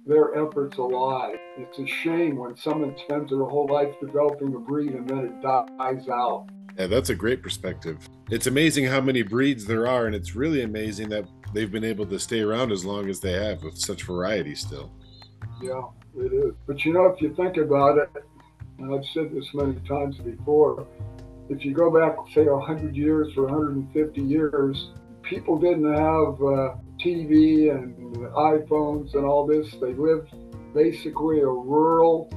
their 0.05 0.35
efforts 0.35 0.77
alive. 0.77 1.37
It's 1.57 1.79
a 1.79 1.87
shame 1.87 2.35
when 2.35 2.57
someone 2.57 2.95
spends 2.97 3.29
their 3.29 3.43
whole 3.43 3.67
life 3.67 3.95
developing 4.01 4.53
a 4.53 4.59
breed 4.59 4.91
and 4.91 5.07
then 5.07 5.19
it 5.19 5.41
dies 5.41 6.09
out. 6.09 6.47
Yeah, 6.77 6.87
that's 6.87 7.09
a 7.09 7.15
great 7.15 7.43
perspective. 7.43 8.09
It's 8.31 8.47
amazing 8.47 8.85
how 8.85 8.99
many 8.99 9.21
breeds 9.21 9.65
there 9.65 9.87
are, 9.87 10.07
and 10.07 10.15
it's 10.15 10.35
really 10.35 10.63
amazing 10.63 11.09
that 11.09 11.25
they've 11.53 11.71
been 11.71 11.83
able 11.83 12.05
to 12.07 12.19
stay 12.19 12.41
around 12.41 12.71
as 12.71 12.83
long 12.83 13.09
as 13.09 13.19
they 13.19 13.33
have 13.33 13.63
with 13.63 13.77
such 13.77 14.03
variety 14.03 14.55
still. 14.55 14.91
Yeah, 15.61 15.83
it 16.17 16.33
is. 16.33 16.53
But 16.65 16.83
you 16.83 16.93
know, 16.93 17.05
if 17.05 17.21
you 17.21 17.33
think 17.35 17.57
about 17.57 17.99
it, 17.99 18.09
and 18.79 18.93
I've 18.93 19.05
said 19.13 19.33
this 19.33 19.47
many 19.53 19.75
times 19.87 20.17
before, 20.17 20.87
if 21.49 21.63
you 21.63 21.73
go 21.73 21.91
back, 21.91 22.15
say, 22.33 22.45
100 22.45 22.95
years 22.95 23.37
or 23.37 23.43
150 23.43 24.21
years, 24.21 24.89
people 25.21 25.59
didn't 25.59 25.93
have 25.93 26.41
uh, 26.41 26.75
TV 26.99 27.69
and 27.73 28.15
iPhones 28.33 29.13
and 29.13 29.25
all 29.25 29.45
this. 29.45 29.71
They 29.73 29.93
lived 29.93 30.33
basically 30.73 31.41
a 31.41 31.47
rural 31.47 32.29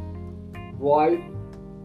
life. 0.78 1.20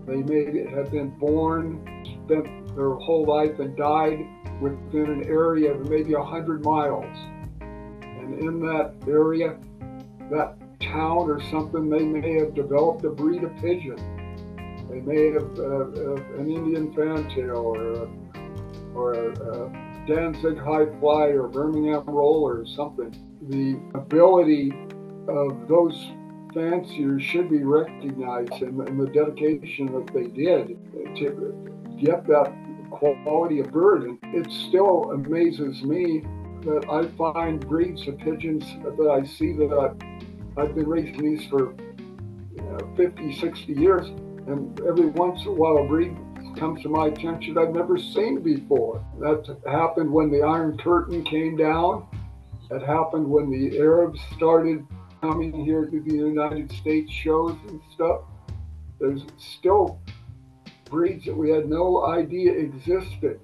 They 0.08 0.24
may 0.24 0.70
have 0.72 0.91
been 0.91 1.10
born 1.20 1.86
spent 2.26 2.76
their 2.76 2.95
whole 2.95 3.26
life 3.26 3.60
and 3.60 3.76
died 3.76 4.26
within 4.62 5.06
an 5.10 5.24
area 5.26 5.74
of 5.74 5.89
maybe 5.89 6.14
100 6.14 6.64
miles. 6.64 7.18
And 7.62 8.39
in 8.39 8.60
that 8.62 8.93
area, 9.08 9.58
that 10.30 10.56
town 10.80 11.30
or 11.30 11.41
something, 11.49 11.89
they 11.89 12.04
may 12.04 12.39
have 12.39 12.54
developed 12.54 13.04
a 13.06 13.10
breed 13.10 13.43
of 13.43 13.56
pigeon. 13.58 13.97
They 14.89 15.02
may 15.02 15.32
have 15.32 15.60
uh, 15.60 16.16
an 16.39 16.49
Indian 16.49 16.93
fantail 16.93 17.58
or 17.58 17.91
a, 17.93 18.10
or 18.93 19.14
a, 19.14 19.32
a 19.32 19.91
Danzig 20.08 20.58
High 20.58 20.88
Fly 20.99 21.28
or 21.28 21.47
Birmingham 21.47 22.04
Roller 22.06 22.62
or 22.62 22.66
something. 22.66 23.16
The 23.49 23.80
ability 23.97 24.72
of 25.28 25.68
those 25.68 26.12
fanciers 26.54 27.24
should 27.24 27.49
be 27.49 27.64
recognized 27.64 28.54
and, 28.62 28.88
and 28.88 28.99
the 28.99 29.08
dedication 29.08 29.91
that 29.93 30.14
they 30.14 30.28
did 30.28 30.78
to 31.18 31.72
get 31.99 32.26
that 32.28 32.54
quality 32.91 33.60
of 33.60 33.72
bird. 33.72 34.04
And 34.04 34.18
it 34.24 34.52
still 34.52 35.12
amazes 35.12 35.84
me 35.84 36.24
that 36.62 36.86
I 36.89 37.08
find 37.18 37.60
breeds 37.68 38.08
of 38.08 38.18
pigeons 38.20 38.64
that 38.84 39.10
I 39.10 39.26
see 39.26 39.54
that 39.54 39.72
I, 39.74 40.62
I've 40.62 40.76
been 40.76 40.88
raising 40.88 41.36
these 41.36 41.47
for 41.47 41.74
you 42.56 42.62
know, 42.62 42.93
50, 42.95 43.36
60 43.39 43.74
years, 43.74 44.08
and 44.47 44.80
every 44.82 45.08
once 45.08 45.41
in 45.41 45.47
a 45.47 45.52
while 45.54 45.78
a 45.78 45.88
breed 45.88 46.16
comes 46.58 46.82
to 46.84 46.89
my 46.89 47.08
attention 47.08 47.58
I've 47.58 47.74
never 47.74 47.97
seen 47.97 48.41
before. 48.41 49.04
That 49.20 49.58
happened 49.66 50.12
when 50.12 50.30
the 50.30 50.41
Iron 50.41 50.78
Curtain 50.78 51.24
came 51.24 51.56
down. 51.56 52.08
That 52.70 52.84
happened 52.84 53.28
when 53.28 53.49
the 53.49 53.80
Arabs 53.80 54.20
started 54.36 54.86
coming 55.22 55.63
here 55.63 55.86
to 55.86 55.99
the 56.01 56.13
United 56.13 56.72
States 56.72 57.11
shows 57.11 57.55
and 57.67 57.80
stuff. 57.93 58.22
There's 58.99 59.24
still 59.38 59.99
breeds 60.86 61.26
that 61.26 61.36
we 61.36 61.49
had 61.49 61.69
no 61.69 62.05
idea 62.05 62.51
existed 62.51 63.39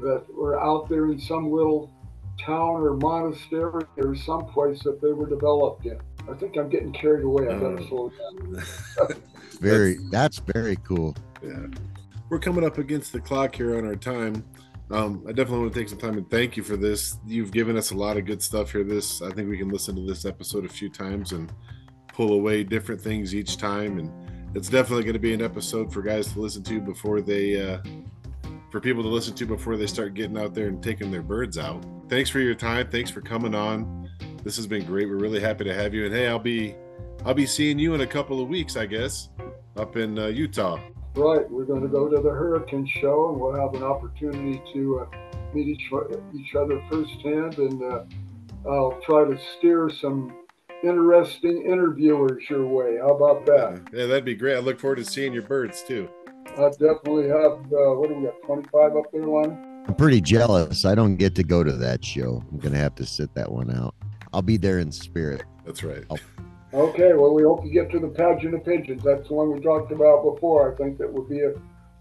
that 0.00 0.24
were 0.34 0.60
out 0.60 0.88
there 0.88 1.06
in 1.06 1.20
some 1.20 1.52
little 1.52 1.90
town 2.38 2.80
or 2.80 2.94
monastery 2.94 3.84
or 3.98 4.14
someplace 4.14 4.82
that 4.82 5.00
they 5.00 5.12
were 5.12 5.28
developed 5.28 5.84
in. 5.86 6.00
I 6.28 6.34
think 6.34 6.56
I'm 6.56 6.68
getting 6.68 6.92
carried 6.92 7.24
away. 7.24 7.48
I 7.48 7.54
better 7.54 7.78
uh, 7.78 7.88
slow 7.88 8.10
down. 8.10 8.62
very, 9.60 9.94
that's, 10.10 10.10
that's 10.10 10.38
very 10.38 10.76
cool. 10.76 11.14
Yeah, 11.42 11.66
we're 12.28 12.38
coming 12.38 12.64
up 12.64 12.78
against 12.78 13.12
the 13.12 13.20
clock 13.20 13.54
here 13.54 13.76
on 13.76 13.86
our 13.86 13.96
time. 13.96 14.44
Um, 14.90 15.24
I 15.28 15.32
definitely 15.32 15.60
want 15.60 15.72
to 15.72 15.78
take 15.78 15.88
some 15.88 15.98
time 15.98 16.18
and 16.18 16.28
thank 16.30 16.56
you 16.56 16.62
for 16.62 16.76
this. 16.76 17.18
You've 17.26 17.52
given 17.52 17.76
us 17.76 17.92
a 17.92 17.96
lot 17.96 18.16
of 18.16 18.24
good 18.24 18.42
stuff 18.42 18.72
here. 18.72 18.82
This, 18.82 19.22
I 19.22 19.30
think 19.30 19.48
we 19.48 19.56
can 19.56 19.68
listen 19.68 19.94
to 19.94 20.02
this 20.02 20.24
episode 20.24 20.64
a 20.64 20.68
few 20.68 20.88
times 20.88 21.32
and 21.32 21.52
pull 22.08 22.32
away 22.32 22.64
different 22.64 23.00
things 23.00 23.34
each 23.34 23.56
time. 23.56 23.98
And 23.98 24.10
it's 24.56 24.68
definitely 24.68 25.04
going 25.04 25.14
to 25.14 25.20
be 25.20 25.32
an 25.32 25.42
episode 25.42 25.92
for 25.92 26.02
guys 26.02 26.32
to 26.32 26.40
listen 26.40 26.64
to 26.64 26.80
before 26.80 27.20
they 27.20 27.60
uh, 27.60 27.78
for 28.70 28.80
people 28.80 29.02
to 29.02 29.08
listen 29.08 29.34
to 29.34 29.46
before 29.46 29.76
they 29.76 29.86
start 29.86 30.14
getting 30.14 30.38
out 30.38 30.54
there 30.54 30.66
and 30.66 30.82
taking 30.82 31.10
their 31.10 31.22
birds 31.22 31.56
out. 31.56 31.84
Thanks 32.08 32.28
for 32.28 32.40
your 32.40 32.54
time. 32.54 32.88
Thanks 32.90 33.10
for 33.10 33.20
coming 33.20 33.54
on. 33.54 34.10
This 34.42 34.56
has 34.56 34.66
been 34.66 34.84
great. 34.84 35.08
We're 35.08 35.18
really 35.18 35.40
happy 35.40 35.64
to 35.64 35.74
have 35.74 35.94
you. 35.94 36.06
And 36.06 36.14
hey, 36.14 36.26
I'll 36.26 36.38
be 36.38 36.74
I'll 37.24 37.34
be 37.34 37.46
seeing 37.46 37.78
you 37.78 37.94
in 37.94 38.00
a 38.00 38.06
couple 38.06 38.40
of 38.40 38.48
weeks, 38.48 38.76
I 38.76 38.86
guess, 38.86 39.28
up 39.76 39.96
in 39.96 40.18
uh, 40.18 40.26
Utah. 40.26 40.80
Right. 41.20 41.50
We're 41.50 41.64
going 41.64 41.82
to 41.82 41.88
go 41.88 42.08
to 42.08 42.16
the 42.16 42.30
Hurricane 42.30 42.86
Show, 42.86 43.28
and 43.28 43.38
we'll 43.38 43.54
have 43.54 43.74
an 43.74 43.82
opportunity 43.82 44.62
to 44.72 45.00
uh, 45.00 45.16
meet 45.52 45.68
each 45.68 45.90
each 46.34 46.54
other 46.54 46.82
firsthand, 46.90 47.58
and 47.58 47.82
uh, 47.82 48.04
I'll 48.66 48.98
try 49.04 49.24
to 49.24 49.38
steer 49.58 49.90
some 49.90 50.32
interesting 50.82 51.66
interviewers 51.66 52.42
your 52.48 52.66
way. 52.66 52.96
How 52.96 53.10
about 53.10 53.44
that? 53.44 53.82
Yeah, 53.92 54.06
that'd 54.06 54.24
be 54.24 54.34
great. 54.34 54.56
I 54.56 54.60
look 54.60 54.80
forward 54.80 54.96
to 54.96 55.04
seeing 55.04 55.34
your 55.34 55.42
birds 55.42 55.84
too. 55.86 56.08
I 56.56 56.70
definitely 56.70 57.28
have. 57.28 57.52
Uh, 57.70 57.92
what 57.96 58.08
do 58.08 58.14
we 58.14 58.24
got? 58.24 58.40
Twenty 58.46 58.66
five 58.72 58.96
up 58.96 59.12
there, 59.12 59.24
Lonnie. 59.24 59.56
I'm 59.86 59.94
pretty 59.96 60.22
jealous. 60.22 60.86
I 60.86 60.94
don't 60.94 61.16
get 61.16 61.34
to 61.34 61.42
go 61.42 61.62
to 61.62 61.72
that 61.72 62.02
show. 62.02 62.42
I'm 62.50 62.58
gonna 62.58 62.78
have 62.78 62.94
to 62.94 63.04
sit 63.04 63.34
that 63.34 63.52
one 63.52 63.70
out. 63.70 63.94
I'll 64.32 64.40
be 64.40 64.56
there 64.56 64.78
in 64.78 64.90
spirit. 64.90 65.42
That's 65.66 65.84
right. 65.84 66.04
I'll... 66.10 66.18
Okay. 66.72 67.14
Well, 67.14 67.34
we 67.34 67.42
hope 67.42 67.64
you 67.64 67.72
get 67.72 67.90
to 67.90 67.98
the 67.98 68.08
pageant 68.08 68.54
of 68.54 68.64
pigeons. 68.64 69.02
That's 69.02 69.26
the 69.28 69.34
one 69.34 69.52
we 69.52 69.60
talked 69.60 69.92
about 69.92 70.22
before. 70.34 70.72
I 70.72 70.76
think 70.76 70.98
that 70.98 71.12
would 71.12 71.28
be 71.28 71.40
a, 71.40 71.52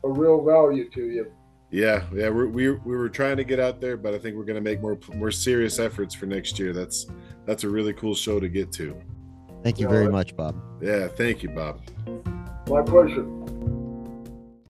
a 0.03 0.09
real 0.09 0.43
value 0.43 0.89
to 0.91 1.01
you. 1.01 1.31
Yeah, 1.71 2.03
yeah, 2.11 2.29
we're, 2.29 2.47
we 2.47 2.71
we 2.71 2.97
were 2.97 3.09
trying 3.09 3.37
to 3.37 3.43
get 3.43 3.59
out 3.59 3.79
there, 3.79 3.95
but 3.95 4.15
I 4.15 4.17
think 4.17 4.35
we're 4.35 4.43
going 4.43 4.55
to 4.55 4.61
make 4.61 4.81
more 4.81 4.97
more 5.13 5.29
serious 5.29 5.77
efforts 5.77 6.15
for 6.15 6.25
next 6.25 6.57
year. 6.57 6.73
That's 6.73 7.05
that's 7.45 7.63
a 7.63 7.69
really 7.69 7.93
cool 7.93 8.15
show 8.15 8.39
to 8.39 8.49
get 8.49 8.71
to. 8.73 8.99
Thank 9.61 9.79
you 9.79 9.87
very 9.87 10.09
much, 10.09 10.35
Bob. 10.35 10.59
Yeah, 10.81 11.07
thank 11.07 11.43
you, 11.43 11.49
Bob. 11.49 11.81
My 12.67 12.81
pleasure. 12.81 13.23